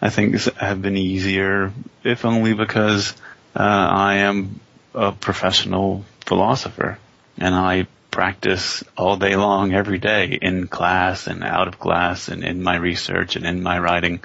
[0.00, 1.72] I think have been easier,
[2.04, 3.14] if only because
[3.56, 4.60] uh, I am
[4.94, 6.98] a professional philosopher
[7.38, 12.44] and I practice all day long every day in class and out of class and
[12.44, 14.20] in my research and in my writing,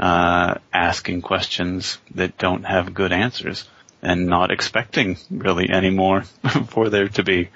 [0.00, 3.68] uh, asking questions that don't have good answers
[4.02, 6.22] and not expecting really anymore
[6.66, 7.50] for there to be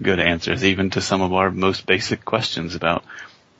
[0.00, 3.04] good answers, even to some of our most basic questions about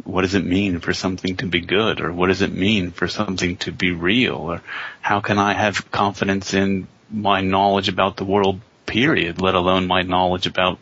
[0.04, 3.08] what does it mean for something to be good or what does it mean for
[3.08, 4.62] something to be real or
[5.02, 10.00] how can I have confidence in my knowledge about the world period, let alone my
[10.00, 10.78] knowledge about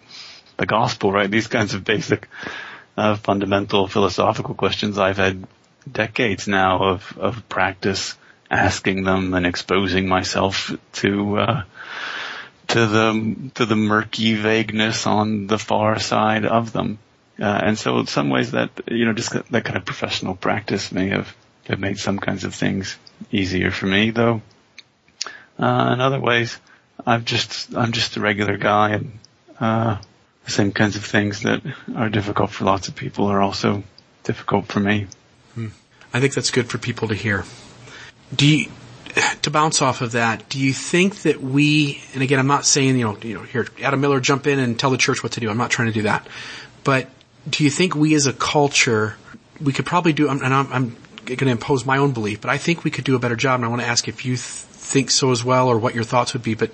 [0.61, 1.31] the gospel, right?
[1.31, 2.29] These kinds of basic,
[2.97, 5.47] uh, fundamental philosophical questions I've had
[5.91, 8.17] decades now of, of practice
[8.51, 11.63] asking them and exposing myself to, uh,
[12.69, 16.99] to the to the murky vagueness on the far side of them.
[17.41, 20.93] Uh, and so in some ways that you know just that kind of professional practice
[20.93, 21.35] may have
[21.67, 22.97] have made some kinds of things
[23.33, 24.43] easier for me, though.
[25.59, 26.59] Uh, in other ways,
[27.05, 29.19] I'm just I'm just a regular guy, and
[29.59, 29.97] uh,
[30.45, 31.63] the same kinds of things that
[31.95, 33.83] are difficult for lots of people are also
[34.25, 35.07] difficult for me.
[35.55, 35.69] Hmm.
[36.13, 37.45] I think that's good for people to hear.
[38.35, 38.71] Do you,
[39.43, 42.99] to bounce off of that, do you think that we, and again, I'm not saying,
[42.99, 45.41] you know, you know, here, Adam Miller, jump in and tell the church what to
[45.41, 45.51] do.
[45.51, 46.27] I'm not trying to do that.
[46.85, 47.09] But
[47.49, 49.17] do you think we as a culture,
[49.61, 52.59] we could probably do, and I'm, I'm going to impose my own belief, but I
[52.59, 54.39] think we could do a better job, and I want to ask if you th-
[54.41, 56.71] think so as well, or what your thoughts would be, but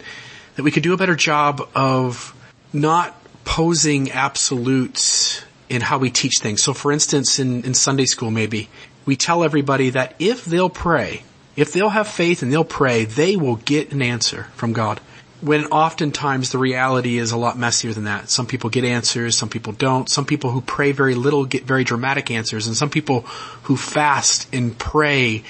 [0.55, 2.35] that we could do a better job of
[2.73, 3.15] not
[3.47, 6.63] posing absolutes in how we teach things.
[6.63, 8.69] So for instance, in, in Sunday school maybe,
[9.07, 11.23] we tell everybody that if they'll pray,
[11.55, 15.01] if they'll have faith and they'll pray, they will get an answer from God.
[15.41, 18.31] When oftentimes the reality is a lot messier than that.
[18.31, 20.09] Some people get answers, some people don't.
[20.11, 23.21] Some people who pray very little get very dramatic answers, and some people
[23.65, 25.45] who fast and pray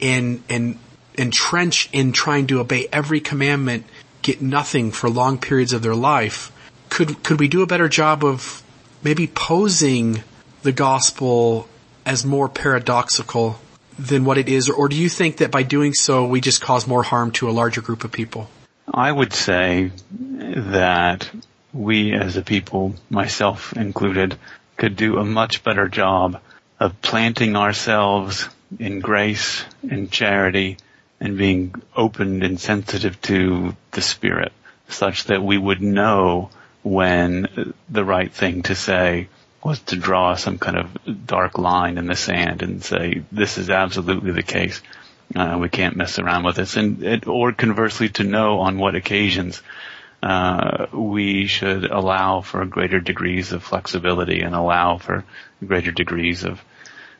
[0.00, 0.78] and and
[1.16, 3.86] entrench in trying to obey every commandment
[4.22, 6.52] get nothing for long periods of their life.
[6.88, 8.62] Could could we do a better job of
[9.02, 10.22] maybe posing
[10.62, 11.68] the gospel
[12.04, 13.60] as more paradoxical
[13.98, 16.86] than what it is, or do you think that by doing so we just cause
[16.86, 18.48] more harm to a larger group of people?
[18.92, 19.90] I would say
[20.38, 21.30] that
[21.72, 24.38] we as a people, myself included,
[24.76, 26.40] could do a much better job
[26.80, 30.78] of planting ourselves in grace and charity
[31.20, 34.52] and being open and sensitive to the Spirit
[34.88, 36.50] such that we would know
[36.88, 39.28] when the right thing to say
[39.62, 43.70] was to draw some kind of dark line in the sand and say, this is
[43.70, 44.80] absolutely the case.
[45.34, 46.76] Uh, we can't mess around with this.
[46.76, 49.60] And, it, or conversely to know on what occasions,
[50.22, 55.24] uh, we should allow for greater degrees of flexibility and allow for
[55.64, 56.64] greater degrees of,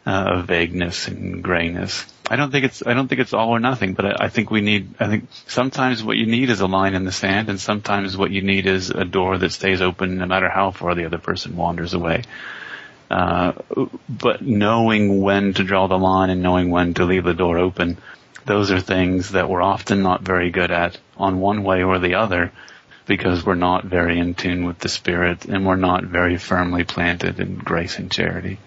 [0.06, 2.06] uh, of vagueness and grayness.
[2.30, 4.50] I don't think it's I don't think it's all or nothing, but I, I, think
[4.50, 7.58] we need I think sometimes what you need is a line in the sand, and
[7.58, 11.06] sometimes what you need is a door that stays open no matter how far the
[11.06, 12.24] other person wanders away.
[13.10, 13.52] Uh,
[14.08, 17.96] but knowing when to draw the line and knowing when to leave the door open,
[18.44, 22.16] those are things that we're often not very good at on one way or the
[22.16, 22.52] other
[23.06, 27.40] because we're not very in tune with the spirit and we're not very firmly planted
[27.40, 28.58] in grace and charity.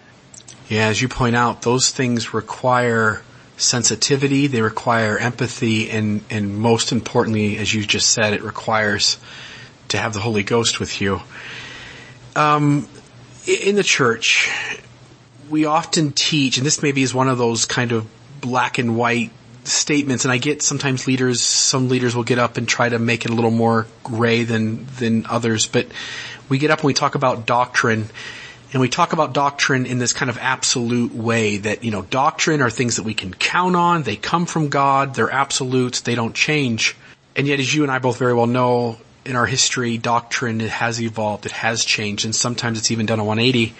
[0.68, 3.22] Yeah, as you point out, those things require
[3.62, 9.18] sensitivity, they require empathy, and, and most importantly, as you just said, it requires
[9.88, 11.20] to have the Holy Ghost with you.
[12.34, 12.88] Um,
[13.46, 14.50] in the church,
[15.48, 18.06] we often teach, and this maybe is one of those kind of
[18.40, 19.30] black and white
[19.64, 23.24] statements, and I get sometimes leaders, some leaders will get up and try to make
[23.24, 25.86] it a little more gray than, than others, but
[26.48, 28.08] we get up and we talk about doctrine,
[28.72, 32.62] and we talk about doctrine in this kind of absolute way that, you know, doctrine
[32.62, 34.02] are things that we can count on.
[34.02, 35.14] They come from God.
[35.14, 36.00] They're absolutes.
[36.00, 36.96] They don't change.
[37.36, 41.00] And yet, as you and I both very well know, in our history, doctrine has
[41.00, 41.44] evolved.
[41.44, 42.24] It has changed.
[42.24, 43.74] And sometimes it's even done a 180.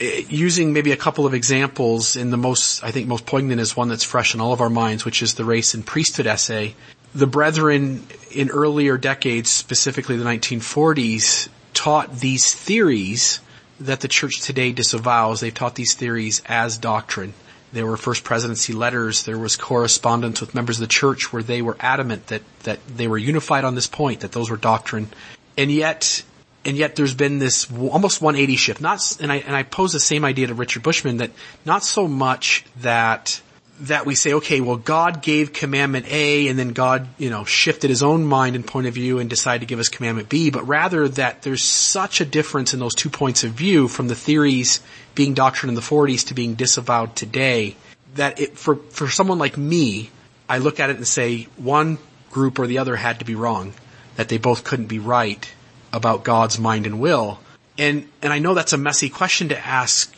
[0.00, 3.76] Eh, using maybe a couple of examples in the most, I think most poignant is
[3.76, 6.76] one that's fresh in all of our minds, which is the race and priesthood essay.
[7.16, 13.40] The brethren in earlier decades, specifically the 1940s, taught these theories
[13.80, 15.40] that the church today disavows.
[15.40, 17.34] They've taught these theories as doctrine.
[17.72, 19.24] There were first presidency letters.
[19.24, 23.08] There was correspondence with members of the church where they were adamant that, that they
[23.08, 25.08] were unified on this point, that those were doctrine.
[25.56, 26.22] And yet,
[26.64, 28.80] and yet there's been this almost 180 shift.
[28.80, 31.30] Not, and I, and I pose the same idea to Richard Bushman that
[31.64, 33.40] not so much that
[33.80, 37.88] that we say, okay, well, God gave commandment A and then God, you know, shifted
[37.88, 40.66] his own mind and point of view and decided to give us commandment B, but
[40.68, 44.80] rather that there's such a difference in those two points of view from the theories
[45.14, 47.76] being doctrine in the 40s to being disavowed today
[48.14, 50.10] that it, for, for someone like me,
[50.48, 51.98] I look at it and say one
[52.30, 53.72] group or the other had to be wrong,
[54.16, 55.50] that they both couldn't be right
[55.92, 57.40] about God's mind and will.
[57.78, 60.14] And, and I know that's a messy question to ask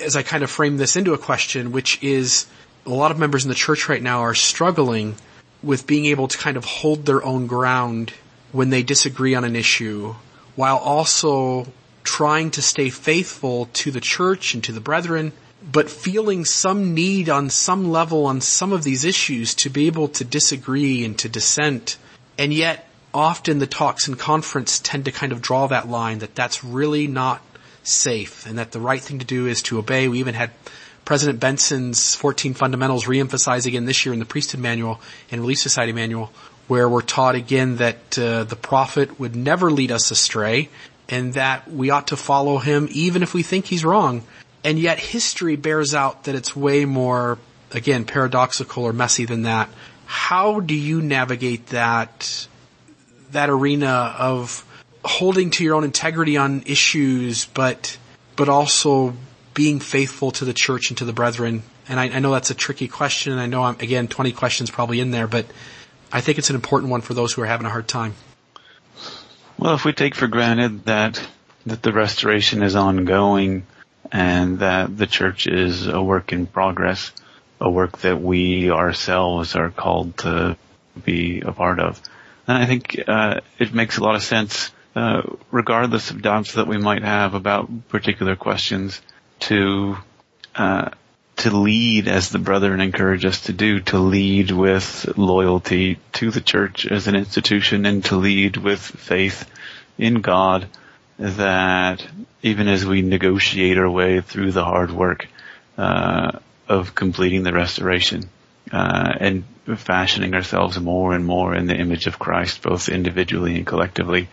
[0.00, 2.46] as I kind of frame this into a question, which is,
[2.86, 5.14] a lot of members in the church right now are struggling
[5.62, 8.12] with being able to kind of hold their own ground
[8.50, 10.14] when they disagree on an issue
[10.56, 11.66] while also
[12.04, 15.32] trying to stay faithful to the church and to the brethren,
[15.70, 20.08] but feeling some need on some level on some of these issues to be able
[20.08, 21.96] to disagree and to dissent.
[22.36, 26.34] And yet often the talks and conference tend to kind of draw that line that
[26.34, 27.40] that's really not
[27.84, 30.08] safe and that the right thing to do is to obey.
[30.08, 30.50] We even had
[31.04, 35.00] President Benson's 14 fundamentals reemphasize again this year in the priesthood manual
[35.30, 36.32] and relief society manual
[36.68, 40.68] where we're taught again that uh, the prophet would never lead us astray
[41.08, 44.22] and that we ought to follow him even if we think he's wrong.
[44.64, 47.38] And yet history bears out that it's way more,
[47.72, 49.68] again, paradoxical or messy than that.
[50.06, 52.46] How do you navigate that,
[53.32, 54.64] that arena of
[55.04, 57.98] holding to your own integrity on issues, but,
[58.36, 59.14] but also
[59.54, 61.62] being faithful to the church and to the brethren?
[61.88, 64.70] And I, I know that's a tricky question, and I know I'm, again, 20 questions
[64.70, 65.46] probably in there, but
[66.12, 68.14] I think it's an important one for those who are having a hard time.
[69.58, 71.24] Well, if we take for granted that
[71.66, 73.64] that the restoration is ongoing
[74.10, 77.12] and that the church is a work in progress,
[77.60, 80.56] a work that we ourselves are called to
[81.04, 82.00] be a part of,
[82.46, 86.66] then I think uh, it makes a lot of sense, uh, regardless of doubts that
[86.66, 89.00] we might have about particular questions,
[89.42, 89.96] to
[90.54, 90.90] uh,
[91.36, 96.40] to lead as the brethren encourage us to do, to lead with loyalty to the
[96.40, 99.48] church as an institution and to lead with faith
[99.98, 100.68] in God
[101.18, 102.06] that
[102.42, 105.26] even as we negotiate our way through the hard work
[105.78, 106.38] uh,
[106.68, 108.28] of completing the restoration
[108.70, 109.44] uh, and
[109.76, 114.28] fashioning ourselves more and more in the image of Christ, both individually and collectively,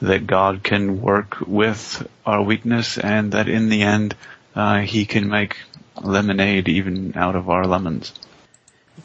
[0.00, 4.14] that God can work with our weakness and that in the end
[4.56, 5.56] uh, he can make
[6.02, 8.12] lemonade even out of our lemons.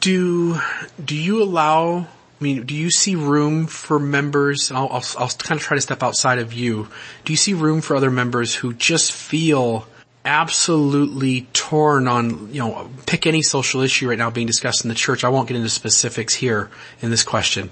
[0.00, 0.58] Do
[1.02, 1.98] do you allow?
[1.98, 4.72] I mean, do you see room for members?
[4.72, 6.88] I'll, I'll, I'll kind of try to step outside of you.
[7.24, 9.86] Do you see room for other members who just feel
[10.24, 14.94] absolutely torn on, you know, pick any social issue right now being discussed in the
[14.94, 15.24] church.
[15.24, 17.70] I won't get into specifics here in this question,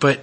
[0.00, 0.20] but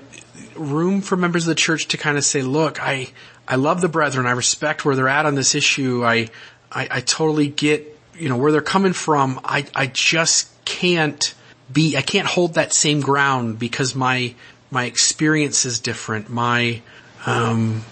[0.56, 3.10] room for members of the church to kind of say, look, I,
[3.48, 4.26] I love the brethren.
[4.26, 6.04] I respect where they're at on this issue.
[6.04, 6.30] I,
[6.72, 9.39] I, I totally get, you know, where they're coming from.
[9.43, 11.34] I, I just can't
[11.72, 14.36] be, I can't hold that same ground because my,
[14.69, 16.30] my experience is different.
[16.30, 16.82] My,
[17.26, 17.84] um,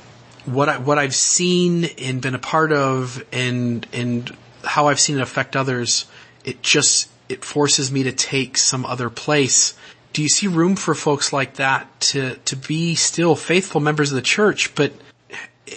[0.45, 5.17] what I, what I've seen and been a part of and, and how I've seen
[5.17, 6.05] it affect others,
[6.43, 9.75] it just, it forces me to take some other place.
[10.13, 14.15] Do you see room for folks like that to, to be still faithful members of
[14.15, 14.91] the church, but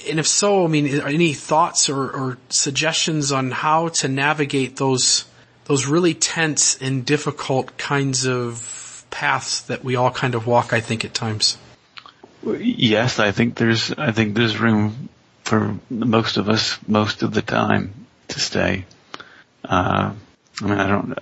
[0.08, 5.24] and if so, I mean, any thoughts or, or, suggestions on how to navigate those
[5.64, 10.72] those really tense and difficult kinds of paths that we all kind of walk?
[10.72, 11.56] I think at times.
[12.44, 15.08] Yes, I think there's I think there's room
[15.44, 18.84] for most of us most of the time to stay.
[19.64, 20.12] Uh,
[20.60, 21.18] I mean, I don't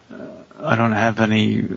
[0.58, 1.68] I don't have any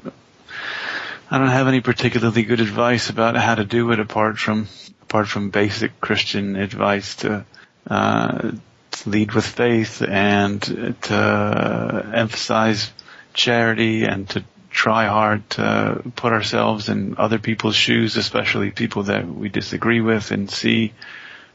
[1.30, 4.68] I don't have any particularly good advice about how to do it apart from
[5.14, 7.46] apart from basic Christian advice to,
[7.88, 8.52] uh,
[8.90, 10.60] to lead with faith and
[11.04, 12.92] to emphasize
[13.32, 19.28] charity and to try hard to put ourselves in other people's shoes, especially people that
[19.28, 20.94] we disagree with and see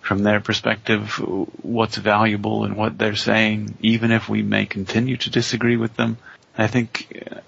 [0.03, 1.15] from their perspective
[1.61, 6.17] what's valuable and what they're saying, even if we may continue to disagree with them.
[6.57, 7.43] I think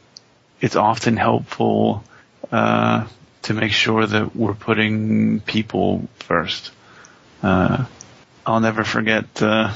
[0.61, 2.03] it's often helpful
[2.51, 3.07] uh,
[3.43, 6.71] to make sure that we're putting people first.
[7.43, 7.87] Uh,
[8.47, 9.73] I'll never forget, uh,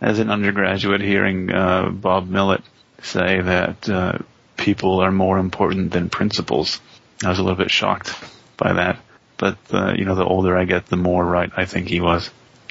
[0.00, 2.62] as an undergraduate hearing, uh, Bob Millet
[3.02, 4.18] say that, uh,
[4.56, 6.80] people are more important than principles.
[7.24, 8.14] I was a little bit shocked
[8.56, 8.98] by that.
[9.36, 12.30] But, uh, you know, the older I get, the more right I think he was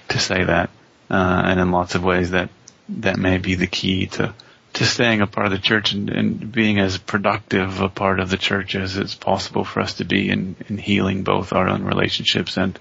[0.09, 0.69] to say that.
[1.09, 2.49] uh, and in lots of ways that
[2.89, 4.33] that may be the key to
[4.73, 8.29] to staying a part of the church and, and being as productive a part of
[8.29, 11.83] the church as it's possible for us to be in, in healing both our own
[11.83, 12.77] relationships and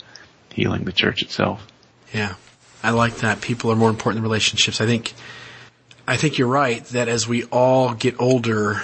[0.52, 1.66] healing the church itself.
[2.12, 2.34] Yeah.
[2.82, 3.40] I like that.
[3.40, 4.80] People are more important than relationships.
[4.80, 5.12] I think,
[6.06, 8.80] I think you're right that as we all get older,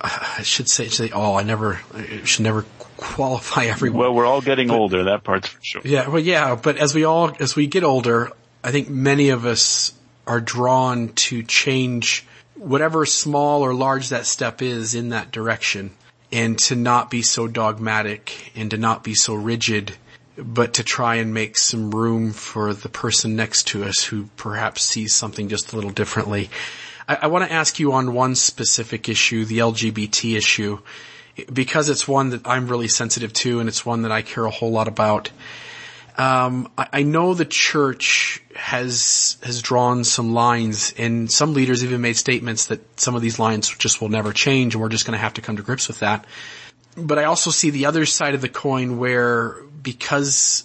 [0.00, 2.64] I should say, say all, I never, I should never
[2.96, 4.00] qualify everyone.
[4.00, 5.82] Well, we're all getting but, older, that part's for sure.
[5.84, 9.44] Yeah, well yeah, but as we all, as we get older, I think many of
[9.44, 9.92] us
[10.26, 15.90] are drawn to change whatever small or large that step is in that direction
[16.32, 19.96] and to not be so dogmatic and to not be so rigid,
[20.36, 24.82] but to try and make some room for the person next to us who perhaps
[24.82, 26.50] sees something just a little differently.
[27.08, 30.80] I, I want to ask you on one specific issue, the LGBT issue,
[31.52, 34.50] because it's one that I'm really sensitive to and it's one that I care a
[34.50, 35.30] whole lot about.
[36.16, 42.00] Um, I, I, know the church has has drawn some lines, and some leaders even
[42.00, 45.18] made statements that some of these lines just will never change, and we're just going
[45.18, 46.24] to have to come to grips with that.
[46.96, 50.64] But I also see the other side of the coin where because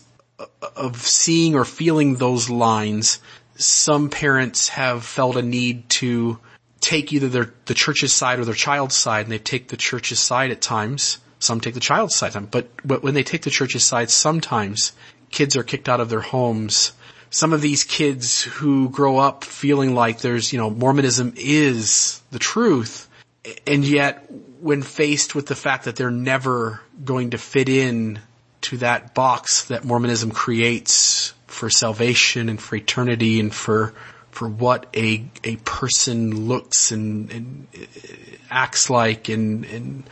[0.75, 3.19] of seeing or feeling those lines,
[3.55, 6.39] some parents have felt a need to
[6.79, 10.19] take either their the church's side or their child's side, and they take the church's
[10.19, 11.17] side at times.
[11.39, 14.91] Some take the child's side, but, but when they take the church's side, sometimes
[15.31, 16.91] kids are kicked out of their homes.
[17.29, 22.39] Some of these kids who grow up feeling like there's, you know, Mormonism is the
[22.39, 23.07] truth,
[23.67, 24.25] and yet
[24.61, 28.19] when faced with the fact that they're never going to fit in
[28.61, 33.93] to that box that Mormonism creates for salvation and for eternity and for
[34.31, 37.85] for what a a person looks and, and uh,
[38.49, 40.03] acts like and and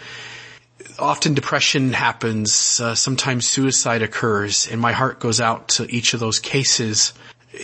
[0.99, 6.19] often depression happens, uh, sometimes suicide occurs, and my heart goes out to each of
[6.19, 7.13] those cases.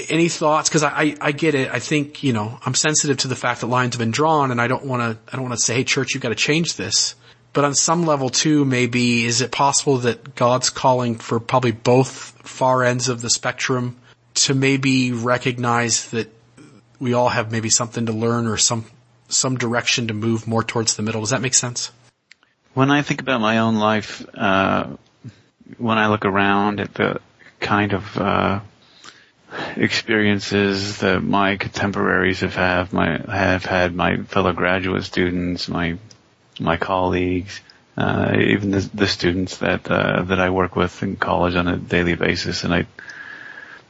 [0.09, 0.69] Any thoughts?
[0.69, 1.71] Because I, I, I get it.
[1.71, 4.59] I think you know I'm sensitive to the fact that lines have been drawn, and
[4.61, 6.75] I don't want to I don't want to say, hey, church, you've got to change
[6.75, 7.15] this.
[7.53, 12.09] But on some level too, maybe is it possible that God's calling for probably both
[12.09, 13.97] far ends of the spectrum
[14.35, 16.33] to maybe recognize that
[16.99, 18.85] we all have maybe something to learn or some
[19.29, 21.21] some direction to move more towards the middle.
[21.21, 21.91] Does that make sense?
[22.73, 24.87] When I think about my own life, uh,
[25.77, 27.21] when I look around at the
[27.59, 28.59] kind of uh,
[29.75, 35.97] experiences that my contemporaries have have my have had, my fellow graduate students, my
[36.59, 37.61] my colleagues,
[37.95, 41.77] uh, even the, the, students that uh, that I work with in college on a
[41.77, 42.87] daily basis, and I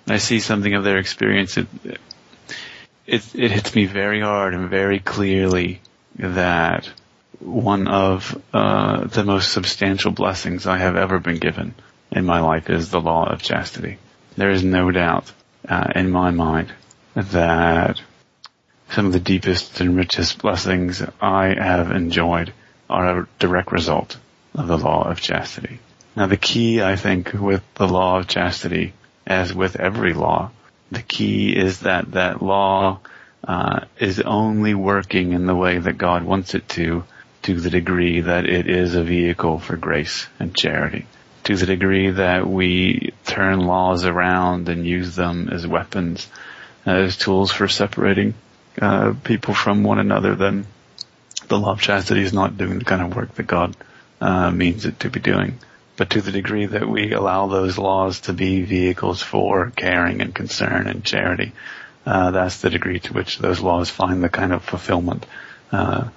[0.07, 1.57] I see something of their experience.
[1.57, 1.67] It,
[3.05, 5.81] it, it hits me very hard and very clearly
[6.17, 6.89] that
[7.43, 11.75] one of uh, the most substantial blessings I have ever been given
[12.11, 13.97] in my life is the law of chastity.
[14.37, 15.31] There is no doubt
[15.67, 16.73] uh, in my mind
[17.15, 18.01] that
[18.91, 22.53] some of the deepest and richest blessings I have enjoyed
[22.89, 24.17] are a direct result
[24.55, 25.79] of the law of chastity.
[26.15, 28.93] Now the key, I think, with the law of chastity,
[29.25, 30.51] as with every law,
[30.91, 32.99] the key is that that law
[33.47, 37.03] uh, is only working in the way that God wants it to
[37.43, 41.05] to the degree that it is a vehicle for grace and charity.
[41.45, 46.27] To the degree that we turn laws around and use them as weapons,
[46.85, 48.33] as tools for separating
[48.81, 50.65] uh, people from one another, then
[51.47, 53.75] the law of chastity is not doing the kind of work that God
[54.21, 55.59] uh, means it to be doing.
[55.97, 60.33] But to the degree that we allow those laws to be vehicles for caring and
[60.33, 61.51] concern and charity,
[62.05, 65.25] uh, that's the degree to which those laws find the kind of fulfillment
[65.71, 66.07] uh,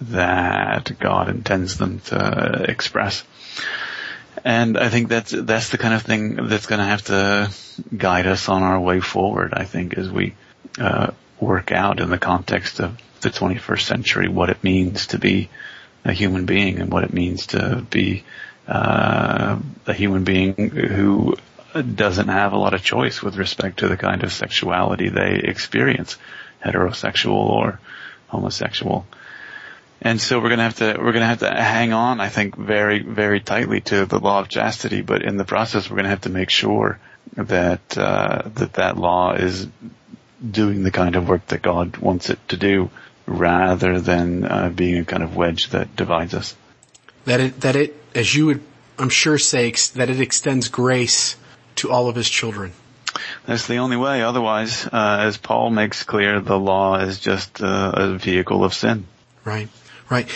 [0.00, 3.24] that God intends them to express.
[4.44, 7.50] And I think that's that's the kind of thing that's going to have to
[7.96, 9.54] guide us on our way forward.
[9.54, 10.34] I think as we
[10.78, 15.48] uh, work out in the context of the 21st century what it means to be
[16.04, 18.24] a human being and what it means to be
[18.68, 21.36] uh, a human being who
[21.82, 26.18] doesn't have a lot of choice with respect to the kind of sexuality they experience,
[26.64, 27.80] heterosexual or
[28.28, 29.06] homosexual.
[30.04, 33.02] And so we're gonna have to, we're gonna have to hang on, I think, very,
[33.02, 36.30] very tightly to the law of chastity, but in the process we're gonna have to
[36.30, 37.00] make sure
[37.36, 39.66] that, uh, that that law is
[40.48, 42.90] doing the kind of work that God wants it to do
[43.26, 46.54] rather than uh, being a kind of wedge that divides us.
[47.24, 48.62] That it, that it, as you would,
[48.98, 51.36] I'm sure say, that it extends grace
[51.76, 52.72] to all of his children.
[53.46, 54.22] That's the only way.
[54.22, 59.06] Otherwise, uh, as Paul makes clear, the law is just uh, a vehicle of sin.
[59.44, 59.68] Right.
[60.14, 60.28] Right.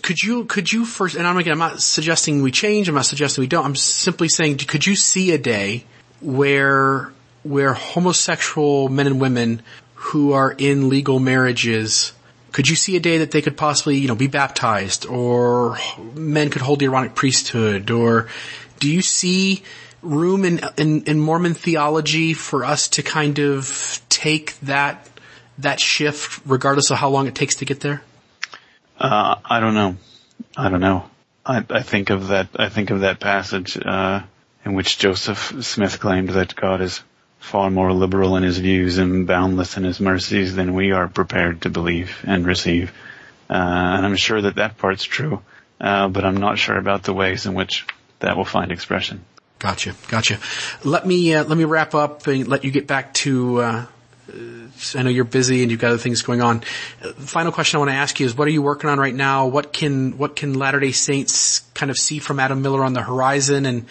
[0.00, 3.04] Could you, could you first, and I'm again, I'm not suggesting we change, I'm not
[3.04, 5.84] suggesting we don't, I'm simply saying, could you see a day
[6.20, 9.62] where where homosexual men and women
[9.94, 12.12] who are in legal marriages,
[12.52, 15.76] could you see a day that they could possibly, you know, be baptized or
[16.14, 18.28] men could hold the Aaronic priesthood or
[18.80, 19.62] do you see
[20.00, 25.06] room in, in, in Mormon theology for us to kind of take that,
[25.58, 28.02] that shift regardless of how long it takes to get there?
[28.98, 29.96] Uh, I don't know.
[30.56, 31.08] I don't know.
[31.44, 34.22] I, I think of that, I think of that passage, uh,
[34.64, 37.02] in which Joseph Smith claimed that God is
[37.38, 41.62] far more liberal in his views and boundless in his mercies than we are prepared
[41.62, 42.92] to believe and receive.
[43.48, 45.42] Uh, and I'm sure that that part's true,
[45.80, 47.86] uh, but I'm not sure about the ways in which
[48.18, 49.24] that will find expression.
[49.60, 50.38] Gotcha, gotcha.
[50.82, 53.86] Let me uh, let me wrap up and let you get back to.
[54.28, 56.60] I know you're busy and you've got other things going on.
[57.18, 59.46] final question I want to ask you is, what are you working on right now?
[59.46, 63.02] What can what can Latter Day Saints kind of see from Adam Miller on the
[63.02, 63.86] horizon, and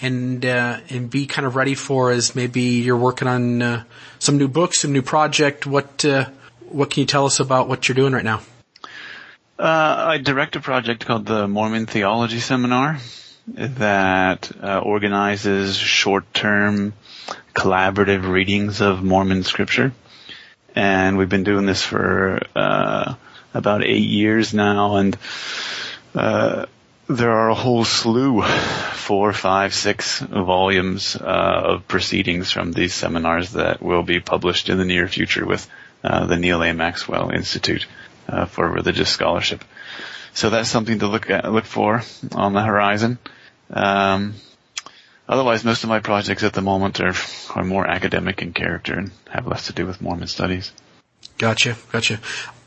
[0.00, 3.84] and uh, and be kind of ready for as maybe you're working on uh,
[4.18, 5.66] some new books, some new project.
[5.66, 6.26] What uh,
[6.68, 8.42] what can you tell us about what you're doing right now?
[9.58, 12.98] Uh, I direct a project called the Mormon Theology Seminar
[13.48, 16.92] that uh, organizes short-term
[17.54, 19.92] collaborative readings of Mormon scripture.
[20.74, 23.14] And we've been doing this for uh,
[23.54, 25.16] about eight years now, and
[26.14, 26.66] uh,
[27.08, 33.52] there are a whole slew, four, five, six volumes uh, of proceedings from these seminars
[33.52, 35.68] that will be published in the near future with
[36.04, 36.72] uh, the Neal A.
[36.74, 37.86] Maxwell Institute
[38.28, 39.64] uh, for Religious Scholarship.
[40.34, 42.02] So that's something to look at, look for
[42.32, 43.18] on the horizon.
[43.70, 44.34] Um,
[45.28, 47.14] otherwise, most of my projects at the moment are
[47.54, 50.72] are more academic in character and have less to do with Mormon studies.
[51.38, 52.18] Gotcha, gotcha.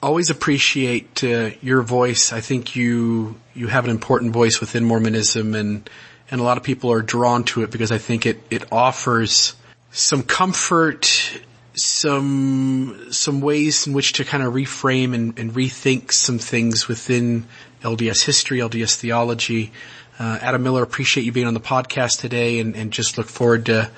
[0.02, 2.32] Always appreciate uh, your voice.
[2.32, 5.90] I think you you have an important voice within Mormonism, and
[6.30, 9.56] and a lot of people are drawn to it because I think it it offers
[9.92, 11.40] some comfort,
[11.74, 17.46] some some ways in which to kind of reframe and, and rethink some things within
[17.84, 19.74] LDS history, LDS theology.
[20.22, 23.66] Uh, Adam Miller, appreciate you being on the podcast today and, and just look forward
[23.66, 23.90] to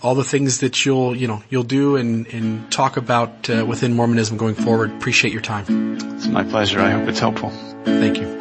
[0.00, 3.92] all the things that you'll, you know, you'll do and, and talk about uh, within
[3.92, 4.92] Mormonism going forward.
[4.92, 5.96] Appreciate your time.
[6.14, 6.78] It's my pleasure.
[6.78, 7.50] I hope it's helpful.
[7.84, 8.37] Thank you.